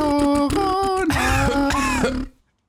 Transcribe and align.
Corona. 0.00 1.68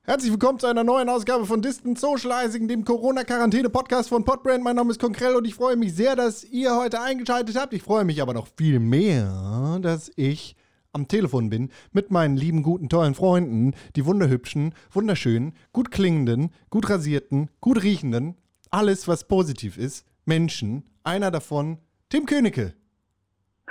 Herzlich 0.02 0.30
willkommen 0.30 0.58
zu 0.58 0.66
einer 0.66 0.84
neuen 0.84 1.08
Ausgabe 1.08 1.46
von 1.46 1.62
Distant 1.62 1.98
Socializing, 1.98 2.68
dem 2.68 2.84
Corona-Quarantäne-Podcast 2.84 4.10
von 4.10 4.22
Podbrand. 4.22 4.62
Mein 4.62 4.76
Name 4.76 4.90
ist 4.90 5.00
Konkrell 5.00 5.34
und 5.36 5.46
ich 5.46 5.54
freue 5.54 5.76
mich 5.76 5.94
sehr, 5.94 6.14
dass 6.14 6.44
ihr 6.44 6.76
heute 6.76 7.00
eingeschaltet 7.00 7.58
habt. 7.58 7.72
Ich 7.72 7.82
freue 7.82 8.04
mich 8.04 8.20
aber 8.20 8.34
noch 8.34 8.48
viel 8.58 8.80
mehr, 8.80 9.78
dass 9.80 10.12
ich 10.16 10.56
am 10.92 11.08
Telefon 11.08 11.48
bin 11.48 11.70
mit 11.92 12.10
meinen 12.10 12.36
lieben, 12.36 12.62
guten, 12.62 12.90
tollen 12.90 13.14
Freunden, 13.14 13.72
die 13.96 14.04
wunderhübschen, 14.04 14.74
wunderschönen, 14.90 15.54
gut 15.72 15.90
klingenden, 15.90 16.50
gut 16.68 16.90
rasierten, 16.90 17.48
gut 17.62 17.82
riechenden, 17.82 18.36
alles, 18.70 19.08
was 19.08 19.26
positiv 19.26 19.78
ist, 19.78 20.04
Menschen. 20.26 20.84
Einer 21.02 21.30
davon, 21.30 21.78
Tim 22.10 22.26
Königke. 22.26 22.74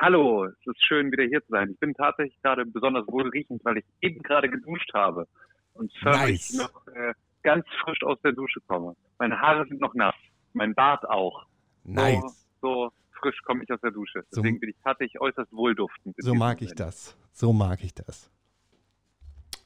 Hallo, 0.01 0.45
es 0.45 0.55
ist 0.65 0.83
schön, 0.87 1.11
wieder 1.11 1.25
hier 1.25 1.41
zu 1.41 1.49
sein. 1.51 1.69
Ich 1.73 1.79
bin 1.79 1.93
tatsächlich 1.93 2.35
gerade 2.41 2.65
besonders 2.65 3.05
wohlriechend, 3.07 3.63
weil 3.63 3.77
ich 3.77 3.85
eben 4.01 4.23
gerade 4.23 4.49
geduscht 4.49 4.89
habe 4.95 5.27
und 5.75 5.93
förmlich 6.01 6.49
Nice. 6.51 6.53
noch 6.57 6.87
äh, 6.87 7.13
ganz 7.43 7.65
frisch 7.83 8.01
aus 8.03 8.17
der 8.23 8.31
Dusche 8.31 8.59
komme. 8.67 8.95
Meine 9.19 9.39
Haare 9.39 9.63
sind 9.67 9.79
noch 9.79 9.93
nass, 9.93 10.15
mein 10.53 10.73
Bart 10.73 11.07
auch. 11.07 11.45
Nice. 11.83 12.19
So, 12.61 12.85
so 12.85 12.91
frisch 13.19 13.39
komme 13.43 13.63
ich 13.63 13.71
aus 13.71 13.79
der 13.81 13.91
Dusche. 13.91 14.23
So- 14.31 14.41
Deswegen 14.41 14.59
bin 14.59 14.69
ich 14.71 14.75
tatsächlich 14.83 15.21
äußerst 15.21 15.51
wohlduftend. 15.53 16.15
So 16.17 16.33
mag 16.33 16.63
ich 16.63 16.69
Moment. 16.69 16.79
das. 16.79 17.15
So 17.31 17.53
mag 17.53 17.83
ich 17.83 17.93
das. 17.93 18.31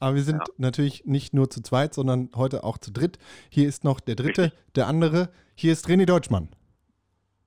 Aber 0.01 0.15
wir 0.15 0.23
sind 0.23 0.39
Ja. 0.39 0.53
natürlich 0.57 1.05
nicht 1.05 1.33
nur 1.33 1.49
zu 1.49 1.61
zweit, 1.61 1.93
sondern 1.93 2.29
heute 2.35 2.65
auch 2.65 2.77
zu 2.77 2.91
dritt. 2.91 3.19
Hier 3.49 3.69
ist 3.69 3.85
noch 3.85 4.01
der 4.01 4.15
dritte, 4.15 4.51
der 4.75 4.87
andere. 4.87 5.29
Hier 5.55 5.71
ist 5.71 5.87
René 5.87 6.05
Deutschmann. 6.05 6.49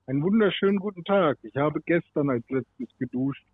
Einen 0.09 0.23
wunderschönen 0.23 0.79
guten 0.79 1.03
Tag. 1.03 1.37
Ich 1.43 1.55
habe 1.55 1.81
gestern 1.85 2.31
als 2.31 2.43
letztes 2.49 2.89
geduscht 2.97 3.45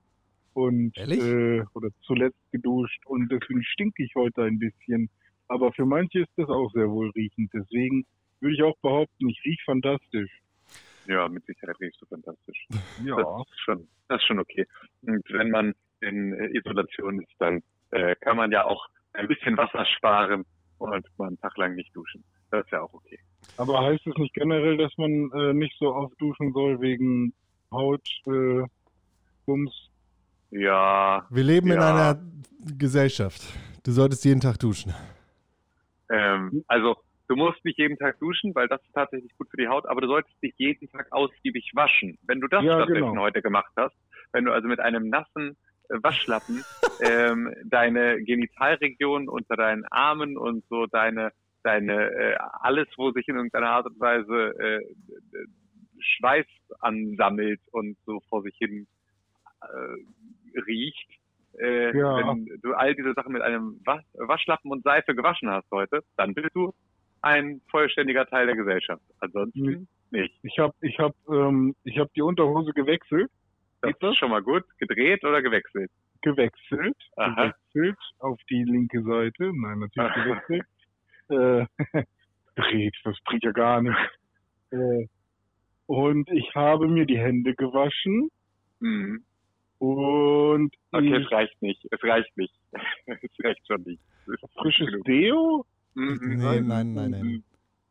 und 0.54 0.98
Ehrlich? 0.98 1.20
äh, 1.20 1.66
oder 1.74 1.90
zuletzt 2.04 2.40
geduscht 2.54 3.06
und 3.08 3.30
deswegen 3.30 3.62
stinke 3.62 4.02
ich 4.02 4.16
heute 4.16 4.44
ein 4.44 4.58
bisschen. 4.58 5.10
Aber 5.50 5.74
für 5.74 5.86
manche 5.86 6.22
ist 6.22 6.32
das 6.38 6.48
auch 6.48 6.72
sehr 6.72 6.90
wohlriechend. 6.90 7.52
Deswegen 7.54 8.06
würde 8.40 8.56
ich 8.56 8.64
auch 8.64 8.78
behaupten, 8.78 9.28
ich 9.28 9.42
rieche 9.44 9.66
fantastisch. 9.66 10.32
Ja, 11.08 11.28
mit 11.28 11.46
Sicherheit 11.46 11.78
riechst 11.82 12.02
du 12.02 12.06
fantastisch. 12.06 12.66
Ja. 13.04 13.18
Das 13.18 13.52
ist 13.52 13.60
schon, 13.60 13.88
das 14.08 14.22
ist 14.22 14.28
schon 14.28 14.40
okay. 14.40 14.66
Und 15.02 15.26
wenn 15.34 15.52
man 15.52 15.74
in 16.00 16.32
äh, 16.36 16.58
Isolation 16.58 17.20
ist, 17.20 17.36
dann 17.38 17.64
äh, 17.92 18.16
kann 18.22 18.38
man 18.38 18.54
ja 18.54 18.64
auch 18.64 18.88
ein 19.12 19.28
bisschen 19.28 19.58
Wasser 19.58 19.86
sparen 19.98 20.46
und 20.78 21.06
mal 21.18 21.28
einen 21.28 21.40
Tag 21.42 21.58
lang 21.58 21.76
nicht 21.76 21.94
duschen. 21.94 22.24
Das 22.50 22.64
ist 22.64 22.72
ja 22.72 22.82
auch 22.82 22.94
okay. 22.94 23.20
Aber 23.58 23.82
heißt 23.84 24.06
es 24.06 24.16
nicht 24.18 24.34
generell, 24.34 24.78
dass 24.78 24.92
man 24.98 25.32
äh, 25.34 25.54
nicht 25.54 25.76
so 25.80 25.94
oft 25.94 26.20
duschen 26.20 26.52
soll 26.54 26.80
wegen 26.82 27.34
Haut, 27.72 28.08
äh, 28.28 28.64
Bums? 29.46 29.74
Ja, 30.52 31.26
Wir 31.30 31.44
leben 31.44 31.68
in 31.72 31.78
Ja. 31.82 31.90
einer 32.12 32.22
Gesellschaft. 32.78 33.42
Du 33.84 33.92
solltest 33.92 34.24
jeden 34.26 34.42
Tag 34.42 34.58
duschen. 34.60 34.94
Ähm, 36.10 36.64
also 36.68 36.96
du 37.28 37.36
musst 37.36 37.64
nicht 37.66 37.78
jeden 37.80 37.98
Tag 37.98 38.20
duschen, 38.20 38.54
weil 38.56 38.68
das 38.68 38.82
ist 38.84 38.94
tatsächlich 38.94 39.32
gut 39.38 39.50
für 39.50 39.58
die 39.58 39.68
Haut, 39.68 39.88
aber 39.88 40.02
du 40.02 40.08
solltest 40.08 40.36
dich 40.44 40.54
jeden 40.58 40.90
Tag 40.92 41.08
ausgiebig 41.12 41.72
waschen. 41.74 42.18
Wenn 42.24 42.40
du 42.42 42.48
das 42.48 42.64
Ja, 42.64 42.76
stattdessen 42.76 43.00
genau. 43.10 43.22
heute 43.22 43.42
gemacht 43.42 43.72
hast, 43.76 43.96
wenn 44.34 44.46
du 44.46 44.52
also 44.52 44.68
mit 44.68 44.80
einem 44.80 45.10
nassen 45.10 45.58
äh, 45.90 45.98
Waschlappen 46.04 46.64
ähm, 47.02 47.54
deine 47.66 48.22
Genitalregion 48.24 49.28
unter 49.30 49.56
deinen 49.56 49.86
Armen 49.86 50.38
und 50.38 50.64
so 50.70 50.86
deine 50.86 51.32
deine 51.66 52.12
äh, 52.12 52.36
alles, 52.62 52.88
wo 52.98 53.12
sich 53.12 53.28
in 53.28 53.36
irgendeiner 53.36 53.70
Art 53.72 53.86
und 53.88 54.00
Weise 54.00 54.58
äh, 54.60 54.82
Schweiß 56.00 56.46
ansammelt 56.80 57.62
und 57.72 57.98
so 58.06 58.20
vor 58.30 58.42
sich 58.44 58.56
hin 58.58 58.88
äh, 59.62 60.60
riecht, 60.68 61.10
äh, 61.60 61.98
Ja. 61.98 62.18
wenn 62.18 62.46
du 62.62 62.74
all 62.74 62.96
diese 62.96 63.14
Sachen 63.14 63.34
mit 63.34 63.42
einem 63.42 63.80
Wasch 63.86 64.04
Waschlappen 64.14 64.72
und 64.72 64.84
Seife 64.84 65.16
gewaschen 65.16 65.50
hast 65.50 65.70
heute, 65.72 66.02
dann 66.18 66.34
bist 66.34 66.54
du 66.54 66.74
ein 67.22 67.62
vollständiger 67.72 68.26
Teil 68.28 68.46
der 68.46 68.56
Gesellschaft. 68.56 69.02
Ansonsten 69.20 69.62
Mhm. 69.66 69.88
nicht. 70.12 70.38
Ich 70.44 70.60
habe 70.60 70.74
ich 70.82 71.00
hab, 71.00 71.14
ähm, 71.30 71.76
ich 71.84 71.98
hab 71.98 72.14
die 72.14 72.22
Unterhose 72.22 72.72
gewechselt. 72.74 73.32
Das 73.82 73.92
Geht 73.94 74.04
das? 74.04 74.12
ist 74.12 74.18
schon 74.20 74.30
mal 74.32 74.44
gut. 74.44 74.64
Gedreht 74.80 75.24
oder 75.24 75.42
gewechselt? 75.42 75.92
gewechselt, 76.22 76.98
Aha. 77.18 77.54
gewechselt 77.74 78.00
auf 78.20 78.40
die 78.50 78.64
linke 78.64 79.02
Seite. 79.04 79.52
Nein, 79.54 79.78
natürlich 79.80 80.14
gewechselt. 80.50 80.66
Äh, 81.30 81.66
dreht, 82.56 82.96
das 83.04 83.18
bringt 83.26 83.44
ja 83.44 83.52
gar 83.52 83.82
nichts. 83.82 84.00
Äh, 84.72 85.08
und 85.88 86.30
ich 86.32 86.54
habe 86.56 86.88
mir 86.88 87.06
die 87.06 87.18
Hände 87.20 87.54
gewaschen 87.56 88.30
Mhm. 88.80 89.24
und 89.80 90.74
Okay, 90.92 91.16
es 91.16 91.32
reicht 91.32 91.62
nicht. 91.62 91.86
Es 91.92 92.04
reicht 92.04 92.36
nicht. 92.38 92.54
es 93.06 93.32
reicht 93.44 93.66
schon 93.68 93.82
nicht. 93.84 94.02
Frisches 94.60 94.88
genug. 94.88 95.06
Deo, 95.06 95.66
Mhm. 95.98 96.20
Nee, 96.24 96.62
nein, 96.62 96.94
nein, 96.94 97.10
nein. 97.12 97.44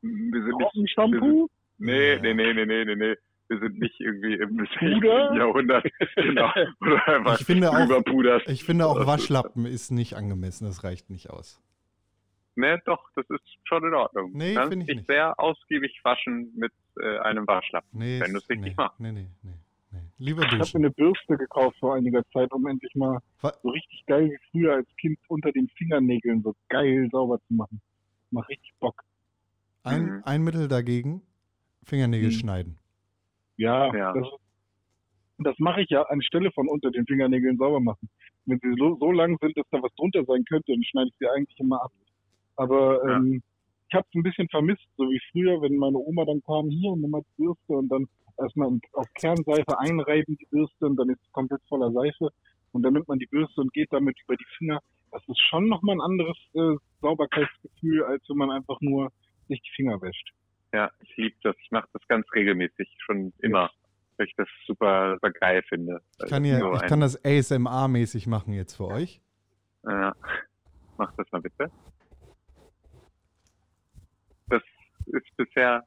Mhm. 0.03 0.33
Wir 0.33 0.43
sind 0.43 0.56
nicht, 0.59 0.61
Trockenshampoo, 0.61 1.49
nee, 1.78 2.19
nee, 2.21 2.34
nee, 2.34 2.53
nee, 2.53 2.66
nee, 2.66 2.84
nee, 2.84 2.95
nee. 2.97 3.15
Wir 3.49 3.59
sind 3.61 3.78
nicht 3.78 3.99
irgendwie 4.01 4.34
im 4.34 4.56
16. 4.59 4.69
Puder? 5.01 5.34
Jahrhundert. 5.37 5.87
genau. 6.16 6.51
Oder 6.81 7.09
einfach 7.09 7.41
Ich 7.41 7.47
finde 7.47 7.71
auch-. 7.71 8.49
Ich 8.49 8.65
finde 8.65 8.87
auch 8.87 9.06
Waschlappen 9.06 9.65
ist 9.66 9.91
nicht 9.91 10.15
angemessen. 10.16 10.66
Das 10.66 10.84
reicht 10.84 11.09
nicht 11.11 11.31
aus. 11.31 11.61
Ne, 12.56 12.81
doch, 12.87 13.10
das 13.16 13.28
ist 13.31 13.42
schon 13.65 13.82
in 13.84 13.94
Ordnung. 13.94 14.31
Nee, 14.32 14.54
kannst 14.54 14.70
finde 14.70 14.84
ich 14.84 14.87
dich 14.88 14.97
nicht. 14.98 15.06
sehr 15.09 15.38
ausgiebig 15.41 15.98
waschen 16.04 16.53
mit 16.56 16.72
äh, 17.00 17.19
einem 17.19 17.47
Waschlappen. 17.48 17.88
Nee, 17.98 18.20
Wenn 18.20 18.32
du 18.32 18.38
es 18.38 18.48
nee, 18.48 18.54
richtig 18.56 18.76
machst. 18.76 19.00
Nee, 19.00 19.10
nee, 19.12 19.26
nee, 19.42 19.50
nee. 19.91 19.98
Lieber 20.19 20.42
Ich 20.42 20.47
habe 20.47 20.56
mir 20.59 20.60
duschen. 20.62 20.78
eine 20.84 20.91
Bürste 20.92 21.37
gekauft 21.37 21.76
vor 21.81 21.97
einiger 21.97 22.22
Zeit, 22.32 22.53
um 22.53 22.65
endlich 22.69 22.94
mal 22.94 23.19
Wa- 23.41 23.53
so 23.62 23.70
richtig 23.70 24.04
geil 24.06 24.31
wie 24.31 24.38
früher 24.50 24.75
als 24.75 24.88
Kind 25.00 25.19
unter 25.28 25.50
den 25.50 25.69
Fingernägeln 25.76 26.42
so 26.42 26.54
geil 26.69 27.09
sauber 27.10 27.38
zu 27.48 27.54
machen. 27.54 27.81
Macht 28.31 28.48
richtig 28.48 28.72
Bock. 28.78 29.03
Ein, 29.82 30.04
Mhm. 30.04 30.22
ein 30.25 30.42
Mittel 30.42 30.69
dagegen, 30.69 31.22
Fingernägel 31.82 32.28
Mhm. 32.28 32.32
schneiden. 32.34 32.78
Ja, 33.56 33.92
Ja. 33.94 34.12
das, 34.12 34.28
das 35.38 35.59
mache 35.59 35.82
ich 35.82 35.91
ja 35.91 36.03
anstelle 36.03 36.50
von 36.53 36.69
unter 36.69 36.91
den 36.92 37.04
Fingernägeln 37.06 37.56
sauber 37.56 37.81
machen. 37.81 38.09
Wenn 38.47 38.60
sie 38.60 38.75
so, 38.78 38.97
so 39.00 39.10
lang 39.10 39.36
sind, 39.41 39.56
dass 39.56 39.66
da 39.71 39.82
was 39.82 39.92
drunter 39.97 40.25
sein 40.25 40.44
könnte, 40.44 40.72
dann 40.72 40.84
schneide 40.84 41.09
ich 41.09 41.16
sie 41.19 41.26
eigentlich 41.28 41.59
immer 41.59 41.82
ab. 41.82 41.91
Aber 42.56 43.04
Ja. 43.09 43.16
ähm, 43.16 43.42
ich 43.88 43.94
habe 43.94 44.06
es 44.09 44.15
ein 44.15 44.22
bisschen 44.22 44.48
vermisst, 44.48 44.87
so 44.97 45.04
wie 45.04 45.20
früher, 45.31 45.60
wenn 45.62 45.76
meine 45.76 45.98
Oma 45.98 46.25
dann 46.25 46.42
kam, 46.42 46.69
hier 46.69 46.91
und 46.92 47.00
nimm 47.03 47.10
mal 47.10 47.22
die 47.22 47.42
Bürste 47.42 47.72
und 47.75 47.88
dann 47.88 48.06
erstmal 48.38 48.69
auf 48.92 49.06
Kernseife 49.15 49.78
einreiben 49.78 50.37
die 50.37 50.47
Bürste 50.47 50.87
und 50.87 50.97
dann 50.97 51.10
ist 51.10 51.20
sie 51.22 51.31
komplett 51.32 51.60
voller 51.69 51.92
Seife 51.92 52.31
und 52.72 52.82
dann 52.82 52.94
nimmt 52.94 53.06
man 53.09 53.19
die 53.19 53.26
Bürste 53.26 53.60
und 53.60 53.72
geht 53.72 53.92
damit 53.92 54.16
über 54.25 54.37
die 54.37 54.47
Finger. 54.59 54.81
Das 55.12 55.22
ist 55.28 55.41
schon 55.48 55.69
nochmal 55.69 55.97
ein 55.97 56.00
anderes 56.00 56.37
äh, 56.54 56.75
Sauberkeitsgefühl, 57.00 58.04
als 58.04 58.22
wenn 58.28 58.37
man 58.37 58.50
einfach 58.50 58.81
nur 58.81 59.12
sich 59.48 59.60
die 59.62 59.71
Finger 59.76 60.00
wäscht. 60.03 60.32
Ja, 60.72 60.91
ich 61.03 61.16
liebe 61.16 61.36
das. 61.44 61.54
Ich 61.62 61.71
mache 61.71 61.88
das 61.92 62.03
ganz 62.09 62.26
regelmäßig, 62.34 62.88
schon 63.06 63.32
immer. 63.38 63.71
Weil 64.16 64.26
ich 64.26 64.34
das 64.36 64.48
super, 64.66 65.15
super 65.15 65.31
geil 65.31 65.62
finde. 65.69 66.00
Ich 66.21 66.28
kann, 66.28 66.42
hier, 66.42 66.59
so 66.59 66.72
ich 66.75 66.82
kann 66.82 67.00
das 67.00 67.22
ASMR-mäßig 67.25 68.28
machen 68.28 68.54
jetzt 68.54 68.75
für 68.75 68.86
euch. 68.88 69.21
Ja. 69.84 70.12
Mach 70.98 71.12
das 71.16 71.31
mal 71.31 71.41
bitte. 71.41 71.71
Das 74.48 74.62
ist 75.06 75.37
bisher 75.37 75.82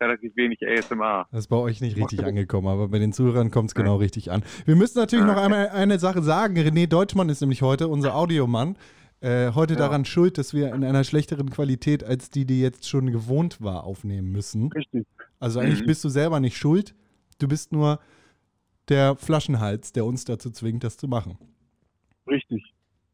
relativ 0.00 0.36
wenig 0.36 0.58
ASMR. 0.66 1.26
Das 1.32 1.40
ist 1.40 1.48
bei 1.48 1.56
euch 1.56 1.80
nicht 1.80 1.96
richtig 1.96 2.24
angekommen, 2.24 2.68
aber 2.68 2.88
bei 2.88 2.98
den 3.00 3.12
Zuhörern 3.12 3.50
kommt 3.50 3.70
es 3.70 3.74
genau 3.74 3.96
richtig 3.96 4.30
an. 4.30 4.44
Wir 4.64 4.76
müssen 4.76 4.98
natürlich 4.98 5.24
Ah, 5.24 5.28
noch 5.34 5.36
einmal 5.42 5.68
eine 5.70 5.98
Sache 5.98 6.22
sagen. 6.22 6.56
René 6.56 6.86
Deutschmann 6.86 7.28
ist 7.28 7.40
nämlich 7.40 7.62
heute 7.62 7.88
unser 7.88 8.14
Audiomann. 8.14 8.76
Äh, 9.20 9.50
heute 9.56 9.72
Ja. 9.74 9.80
daran 9.80 10.04
schuld, 10.04 10.38
dass 10.38 10.54
wir 10.54 10.72
in 10.72 10.84
einer 10.84 11.02
schlechteren 11.02 11.50
Qualität 11.50 12.04
als 12.04 12.30
die, 12.30 12.44
die 12.44 12.60
jetzt 12.60 12.88
schon 12.88 13.10
gewohnt 13.10 13.60
war, 13.60 13.82
aufnehmen 13.82 14.30
müssen. 14.30 14.70
Richtig. 14.70 15.04
Also 15.40 15.58
eigentlich 15.58 15.82
Mhm. 15.82 15.86
bist 15.86 16.04
du 16.04 16.08
selber 16.08 16.38
nicht 16.38 16.56
schuld. 16.56 16.94
Du 17.40 17.48
bist 17.48 17.72
nur 17.72 17.98
der 18.88 19.16
Flaschenhals, 19.16 19.92
der 19.92 20.04
uns 20.04 20.24
dazu 20.24 20.50
zwingt, 20.50 20.84
das 20.84 20.96
zu 20.96 21.08
machen. 21.08 21.36
Richtig. 22.28 22.62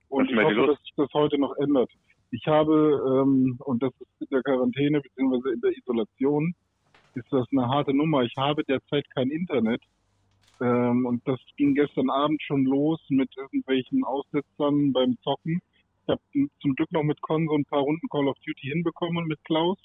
Und 0.08 0.26
Was 0.26 0.31
ich 0.31 0.58
hoffe, 0.58 0.66
dass 0.72 0.81
sich 0.82 0.92
das 0.96 1.08
heute 1.14 1.38
noch 1.38 1.56
ändert. 1.56 1.90
Ich 2.34 2.48
habe, 2.48 2.75
ähm, 3.06 3.56
und 3.60 3.81
das 3.81 3.92
ist 4.00 4.20
in 4.20 4.26
der 4.32 4.42
Quarantäne 4.42 5.00
bzw. 5.00 5.52
in 5.52 5.60
der 5.60 5.70
Isolation, 5.70 6.52
ist 7.14 7.31
das 7.31 7.46
eine 7.52 7.69
harte 7.69 7.94
Nummer. 7.94 8.22
Ich 8.22 8.34
habe 8.36 8.64
derzeit 8.64 9.08
kein 9.14 9.31
Internet. 9.31 9.81
Ähm, 10.60 11.06
und 11.06 11.26
das 11.28 11.38
ging 11.56 11.76
gestern 11.76 12.10
Abend 12.10 12.42
schon 12.42 12.64
los 12.64 13.00
mit 13.08 13.31
irgendwelchen 13.36 14.02
Aussetzern 14.02 14.92
beim 14.92 15.16
Zocken. 15.22 15.60
Ich 16.02 16.08
habe 16.08 16.20
zum 16.60 16.75
Glück 16.75 16.90
noch 16.90 17.04
mit 17.04 17.20
Con 17.22 17.46
so 17.46 17.54
ein 17.54 17.64
paar 17.66 17.82
Runden 17.82 18.08
Call 18.08 18.26
of 18.26 18.36
Duty 18.44 18.66
hinbekommen 18.66 19.26
mit 19.26 19.38
Klaus. 19.44 19.78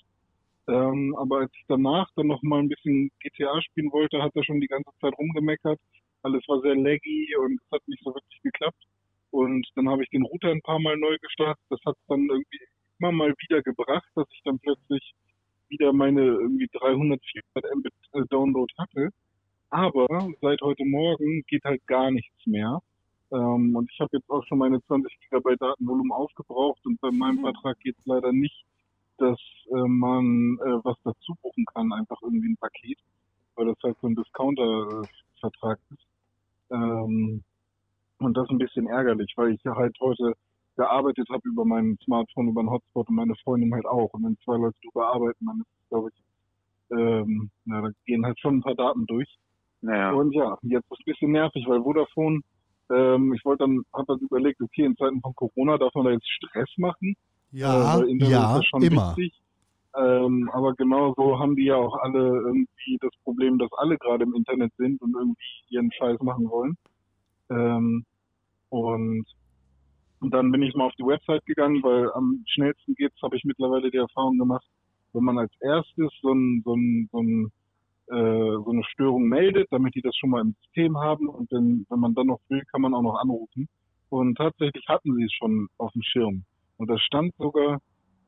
Ähm, 0.67 1.15
aber 1.17 1.41
als 1.41 1.51
ich 1.53 1.65
danach 1.67 2.09
dann 2.15 2.27
noch 2.27 2.41
mal 2.41 2.61
ein 2.61 2.69
bisschen 2.69 3.11
GTA 3.19 3.61
spielen 3.61 3.91
wollte, 3.91 4.23
hat 4.23 4.35
er 4.35 4.43
schon 4.43 4.59
die 4.59 4.67
ganze 4.67 4.89
Zeit 5.01 5.13
rumgemeckert. 5.19 5.79
Alles 6.23 6.43
war 6.47 6.61
sehr 6.61 6.75
laggy 6.75 7.35
und 7.43 7.61
es 7.61 7.71
hat 7.71 7.87
nicht 7.87 8.03
so 8.03 8.09
wirklich 8.13 8.41
geklappt. 8.41 8.83
Und 9.31 9.67
dann 9.75 9.89
habe 9.89 10.03
ich 10.03 10.09
den 10.09 10.23
Router 10.23 10.49
ein 10.49 10.61
paar 10.61 10.79
Mal 10.79 10.97
neu 10.97 11.17
gestartet. 11.21 11.63
Das 11.69 11.79
hat 11.85 11.95
dann 12.07 12.27
irgendwie 12.29 12.59
immer 12.99 13.11
mal 13.11 13.33
wieder 13.47 13.61
gebracht, 13.61 14.07
dass 14.15 14.27
ich 14.31 14.41
dann 14.43 14.59
plötzlich 14.59 15.13
wieder 15.69 15.93
meine 15.93 16.21
irgendwie 16.21 16.67
300, 16.73 17.21
400 17.53 17.75
Mbit 17.75 17.93
äh, 18.13 18.21
Download 18.29 18.73
hatte. 18.77 19.09
Aber 19.69 20.07
seit 20.41 20.61
heute 20.61 20.83
Morgen 20.85 21.43
geht 21.47 21.63
halt 21.63 21.85
gar 21.85 22.09
nichts 22.11 22.45
mehr. 22.45 22.81
Ähm, 23.31 23.75
und 23.75 23.89
ich 23.91 23.99
habe 23.99 24.17
jetzt 24.17 24.29
auch 24.29 24.43
schon 24.47 24.57
meine 24.57 24.81
20 24.85 25.15
Gigabyte 25.21 25.61
Datenvolumen 25.61 26.11
aufgebraucht 26.11 26.83
und 26.85 26.99
bei 27.01 27.11
meinem 27.11 27.37
Mhm. 27.37 27.41
Vertrag 27.41 27.79
geht 27.79 27.95
es 27.99 28.05
leider 28.05 28.33
nicht, 28.33 28.65
dass 29.17 29.39
äh, 29.71 29.87
man 29.87 30.57
äh, 30.61 30.83
was 30.83 30.97
dazu 31.03 31.35
buchen 31.41 31.65
kann, 31.65 31.93
einfach 31.93 32.19
irgendwie 32.23 32.49
ein 32.49 32.57
Paket, 32.57 32.97
weil 33.55 33.67
das 33.67 33.77
halt 33.83 33.97
so 34.01 34.07
ein 34.07 34.15
Discounter-Vertrag 34.15 35.79
ist. 35.91 36.07
Ähm, 36.71 37.43
und 38.19 38.38
das 38.38 38.45
ist 38.45 38.51
ein 38.51 38.57
bisschen 38.57 38.88
ärgerlich, 38.88 39.33
weil 39.36 39.54
ich 39.54 39.63
ja 39.63 39.75
halt 39.75 39.95
heute 40.00 40.33
gearbeitet 40.75 41.27
habe 41.30 41.42
über 41.45 41.66
mein 41.66 41.98
Smartphone, 42.04 42.50
über 42.50 42.62
einen 42.62 42.69
Hotspot 42.69 43.10
und 43.10 43.16
meine 43.16 43.36
Freundin 43.44 43.74
halt 43.74 43.86
auch. 43.86 44.13
Und 44.13 44.24
wenn 44.24 44.38
zwei 44.45 44.57
Leute 44.57 44.77
drüber 44.83 45.13
arbeiten, 45.13 45.45
dann 45.45 45.60
ist 45.60 45.68
es, 45.68 45.89
glaube 45.89 46.10
ich, 46.10 46.98
ähm, 46.98 47.50
na, 47.66 47.81
da 47.81 47.89
gehen 48.06 48.25
halt 48.25 48.39
schon 48.39 48.57
ein 48.57 48.62
paar 48.62 48.75
Daten 48.75 49.06
durch. 49.06 49.27
Naja. 49.81 50.12
Und 50.12 50.33
ja, 50.33 50.57
jetzt 50.62 50.86
ist 50.89 50.92
es 50.92 51.00
ein 51.00 51.12
bisschen 51.12 51.31
nervig, 51.31 51.66
weil 51.68 51.81
Vodafone, 51.81 52.42
ähm, 52.92 53.33
ich 53.33 53.44
wollte 53.45 53.66
dann, 53.66 53.81
habe 53.94 54.06
dann 54.07 54.19
überlegt, 54.19 54.62
okay, 54.62 54.86
in 54.86 54.95
Zeiten 54.95 55.21
von 55.21 55.36
Corona 55.36 55.77
darf 55.77 55.94
man 55.95 56.06
da 56.06 56.12
jetzt 56.12 56.30
Stress 56.30 56.69
machen. 56.77 57.16
Ja, 57.51 58.00
äh, 58.00 58.16
ja, 58.18 58.60
ist 58.60 58.68
schon 58.68 58.81
immer. 58.81 59.16
Wichtig. 59.18 59.33
Ähm, 59.98 60.50
aber 60.54 60.75
genauso 60.75 61.39
haben 61.39 61.56
die 61.56 61.66
ja 61.66 61.75
auch 61.75 61.98
alle 61.98 62.19
irgendwie 62.19 62.98
das 63.01 63.12
Problem, 63.24 63.57
dass 63.57 63.69
alle 63.74 63.98
gerade 63.98 64.24
im 64.24 64.36
Internet 64.36 64.71
sind 64.77 65.01
und 65.01 65.16
irgendwie 65.16 65.63
ihren 65.69 65.92
Scheiß 65.92 66.19
machen 66.21 66.50
wollen. 66.50 66.77
Ähm, 67.49 68.05
und, 68.69 69.25
und 70.19 70.33
dann 70.33 70.51
bin 70.51 70.61
ich 70.61 70.75
mal 70.75 70.85
auf 70.85 70.95
die 70.99 71.05
Website 71.05 71.45
gegangen, 71.45 71.81
weil 71.83 72.11
am 72.13 72.43
schnellsten 72.47 72.95
geht's, 72.95 73.21
habe 73.21 73.35
ich 73.37 73.43
mittlerweile 73.43 73.89
die 73.89 73.97
Erfahrung 73.97 74.37
gemacht, 74.37 74.65
wenn 75.13 75.23
man 75.23 75.39
als 75.39 75.51
erstes 75.61 76.11
so, 76.21 76.33
ein, 76.33 76.61
so, 76.63 76.75
ein, 76.75 77.09
so, 77.11 77.19
ein, 77.19 77.51
äh, 78.07 78.63
so 78.63 78.71
eine 78.71 78.83
Störung 78.91 79.23
meldet, 79.23 79.67
damit 79.71 79.95
die 79.95 80.01
das 80.01 80.15
schon 80.15 80.29
mal 80.29 80.41
im 80.41 80.55
System 80.63 80.97
haben 80.97 81.27
und 81.27 81.51
dann, 81.51 81.85
wenn 81.89 81.99
man 81.99 82.13
dann 82.13 82.27
noch 82.27 82.41
will, 82.49 82.63
kann 82.71 82.81
man 82.81 82.93
auch 82.93 83.01
noch 83.01 83.19
anrufen. 83.19 83.67
Und 84.09 84.35
tatsächlich 84.35 84.87
hatten 84.87 85.15
sie 85.15 85.23
es 85.23 85.33
schon 85.33 85.67
auf 85.77 85.91
dem 85.93 86.01
Schirm. 86.03 86.43
Und 86.77 86.89
da 86.89 86.97
stand 86.97 87.33
sogar, 87.37 87.79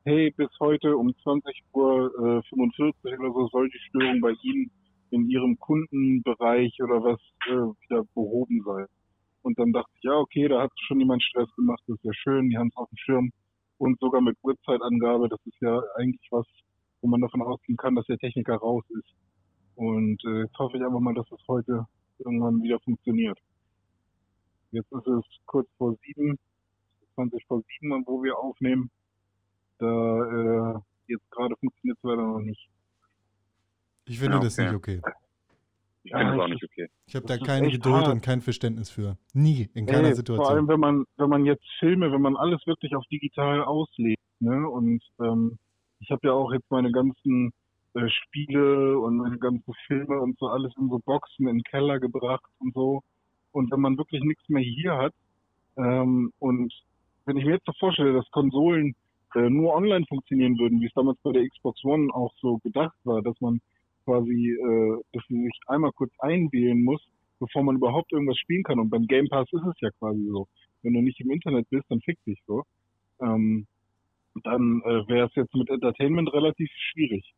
hey, 0.04 0.32
bis 0.36 0.50
heute 0.60 0.96
um 0.96 1.14
20 1.22 1.62
Uhr 1.72 2.40
äh, 2.40 2.48
45 2.48 3.18
oder 3.18 3.32
so 3.32 3.48
soll 3.48 3.68
die 3.70 3.78
Störung 3.88 4.20
bei 4.20 4.32
Ihnen 4.42 4.70
in 5.10 5.28
Ihrem 5.28 5.58
Kundenbereich 5.58 6.72
oder 6.82 7.02
was 7.02 7.20
äh, 7.46 7.52
wieder 7.52 8.04
behoben 8.14 8.62
sein. 8.64 8.86
Und 9.42 9.58
dann 9.58 9.72
dachte 9.72 9.90
ich, 9.96 10.02
ja, 10.04 10.14
okay, 10.14 10.48
da 10.48 10.62
hat 10.62 10.72
schon 10.86 11.00
jemand 11.00 11.22
Stress 11.22 11.48
gemacht, 11.56 11.82
das 11.86 11.96
ist 11.96 12.04
ja 12.04 12.12
schön, 12.14 12.48
die 12.48 12.56
haben 12.56 12.68
es 12.68 12.76
auf 12.76 12.88
dem 12.88 12.96
Schirm. 12.96 13.32
Und 13.78 13.98
sogar 13.98 14.20
mit 14.20 14.38
Uhrzeitangabe, 14.42 15.28
das 15.28 15.40
ist 15.44 15.60
ja 15.60 15.82
eigentlich 15.96 16.26
was, 16.30 16.46
wo 17.00 17.08
man 17.08 17.20
davon 17.20 17.42
ausgehen 17.42 17.76
kann, 17.76 17.96
dass 17.96 18.06
der 18.06 18.18
Techniker 18.18 18.56
raus 18.56 18.84
ist. 18.90 19.12
Und 19.74 20.22
äh, 20.24 20.42
jetzt 20.42 20.56
hoffe 20.58 20.76
ich 20.76 20.84
einfach 20.84 21.00
mal, 21.00 21.14
dass 21.14 21.30
es 21.32 21.40
heute 21.48 21.86
irgendwann 22.18 22.62
wieder 22.62 22.78
funktioniert. 22.80 23.38
Jetzt 24.70 24.92
ist 24.92 25.06
es 25.06 25.24
kurz 25.46 25.68
vor 25.76 25.96
sieben, 26.04 26.38
20 27.14 27.44
vor 27.46 27.62
sieben, 27.62 28.06
wo 28.06 28.22
wir 28.22 28.38
aufnehmen. 28.38 28.90
Da 29.78 29.86
äh, 29.86 30.78
jetzt 31.08 31.28
gerade 31.30 31.56
funktioniert 31.56 31.98
es 31.98 32.04
leider 32.04 32.22
noch 32.22 32.40
nicht. 32.40 32.68
Ich 34.04 34.18
finde 34.18 34.36
Ja, 34.36 34.42
das 34.42 34.58
okay. 34.58 34.66
nicht 34.66 34.74
okay. 34.76 35.00
Ich 36.04 36.10
finde 36.10 36.26
Ja, 36.26 36.34
es 36.34 36.40
auch 36.40 36.46
ich- 36.46 36.52
nicht 36.54 36.64
okay. 36.64 36.88
Ich 37.06 37.14
habe 37.14 37.26
Das 37.26 37.38
da 37.38 37.44
keine 37.46 37.70
Geduld 37.70 37.94
hart. 37.94 38.08
und 38.12 38.22
kein 38.22 38.40
Verständnis 38.40 38.90
für. 38.90 39.16
Nie, 39.34 39.68
in 39.74 39.86
keiner 39.86 40.08
Ey, 40.08 40.14
Situation. 40.14 40.44
Vor 40.46 40.54
allem, 40.54 40.68
wenn 40.68 40.80
man, 40.80 41.04
wenn 41.16 41.28
man 41.28 41.44
jetzt 41.46 41.64
Filme, 41.78 42.10
wenn 42.12 42.20
man 42.22 42.36
alles 42.36 42.66
wirklich 42.66 42.94
auf 42.96 43.04
digital 43.06 43.62
auslegt, 43.62 44.22
ne? 44.40 44.68
Und 44.68 45.02
ähm, 45.20 45.58
ich 46.00 46.10
habe 46.10 46.26
ja 46.26 46.32
auch 46.32 46.52
jetzt 46.52 46.68
meine 46.70 46.90
ganzen 46.90 47.52
äh, 47.94 48.08
Spiele 48.08 48.98
und 48.98 49.18
meine 49.18 49.38
ganzen 49.38 49.72
Filme 49.86 50.18
und 50.20 50.36
so 50.38 50.46
alles 50.48 50.72
in 50.78 50.88
so 50.88 50.98
Boxen 51.04 51.46
in 51.46 51.58
den 51.58 51.62
Keller 51.64 52.00
gebracht 52.00 52.50
und 52.58 52.74
so. 52.74 53.02
Und 53.52 53.70
wenn 53.70 53.80
man 53.80 53.96
wirklich 53.98 54.22
nichts 54.24 54.48
mehr 54.48 54.62
hier 54.62 54.96
hat, 54.96 55.12
ähm, 55.76 56.32
und 56.38 56.72
wenn 57.26 57.36
ich 57.36 57.44
mir 57.44 57.52
jetzt 57.52 57.66
so 57.66 57.72
vorstelle, 57.78 58.12
dass 58.14 58.28
Konsolen 58.30 58.94
äh, 59.34 59.48
nur 59.48 59.74
online 59.74 60.04
funktionieren 60.08 60.58
würden, 60.58 60.80
wie 60.80 60.86
es 60.86 60.92
damals 60.94 61.18
bei 61.22 61.32
der 61.32 61.46
Xbox 61.48 61.84
One 61.84 62.12
auch 62.12 62.32
so 62.40 62.58
gedacht 62.58 62.96
war, 63.04 63.22
dass 63.22 63.40
man 63.40 63.60
quasi, 64.04 64.50
äh, 64.50 65.02
dass 65.12 65.22
sie 65.28 65.42
sich 65.42 65.58
einmal 65.66 65.92
kurz 65.92 66.12
einwählen 66.18 66.82
muss, 66.82 67.02
bevor 67.38 67.62
man 67.62 67.76
überhaupt 67.76 68.12
irgendwas 68.12 68.38
spielen 68.38 68.62
kann. 68.62 68.78
Und 68.78 68.90
beim 68.90 69.06
Game 69.06 69.28
Pass 69.28 69.48
ist 69.52 69.66
es 69.66 69.80
ja 69.80 69.90
quasi 69.98 70.26
so. 70.28 70.48
Wenn 70.82 70.94
du 70.94 71.00
nicht 71.00 71.20
im 71.20 71.30
Internet 71.30 71.68
bist, 71.70 71.84
dann 71.88 72.00
fick 72.00 72.18
dich 72.24 72.40
so. 72.46 72.64
Ähm, 73.20 73.66
dann 74.44 74.82
äh, 74.84 75.06
wäre 75.08 75.26
es 75.26 75.34
jetzt 75.34 75.54
mit 75.54 75.68
Entertainment 75.68 76.32
relativ 76.32 76.70
schwierig. 76.90 77.34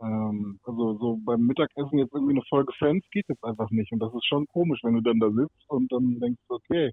Ähm, 0.00 0.60
also 0.64 0.98
so 0.98 1.18
beim 1.24 1.46
Mittagessen 1.46 1.98
jetzt 1.98 2.14
irgendwie 2.14 2.34
eine 2.34 2.44
Folge 2.48 2.72
Friends 2.78 3.06
geht 3.10 3.28
jetzt 3.28 3.44
einfach 3.44 3.70
nicht. 3.70 3.90
Und 3.92 4.00
das 4.00 4.14
ist 4.14 4.26
schon 4.26 4.46
komisch, 4.48 4.80
wenn 4.82 4.94
du 4.94 5.00
dann 5.00 5.18
da 5.18 5.30
sitzt 5.30 5.68
und 5.68 5.90
dann 5.90 6.20
denkst, 6.20 6.42
okay, 6.48 6.92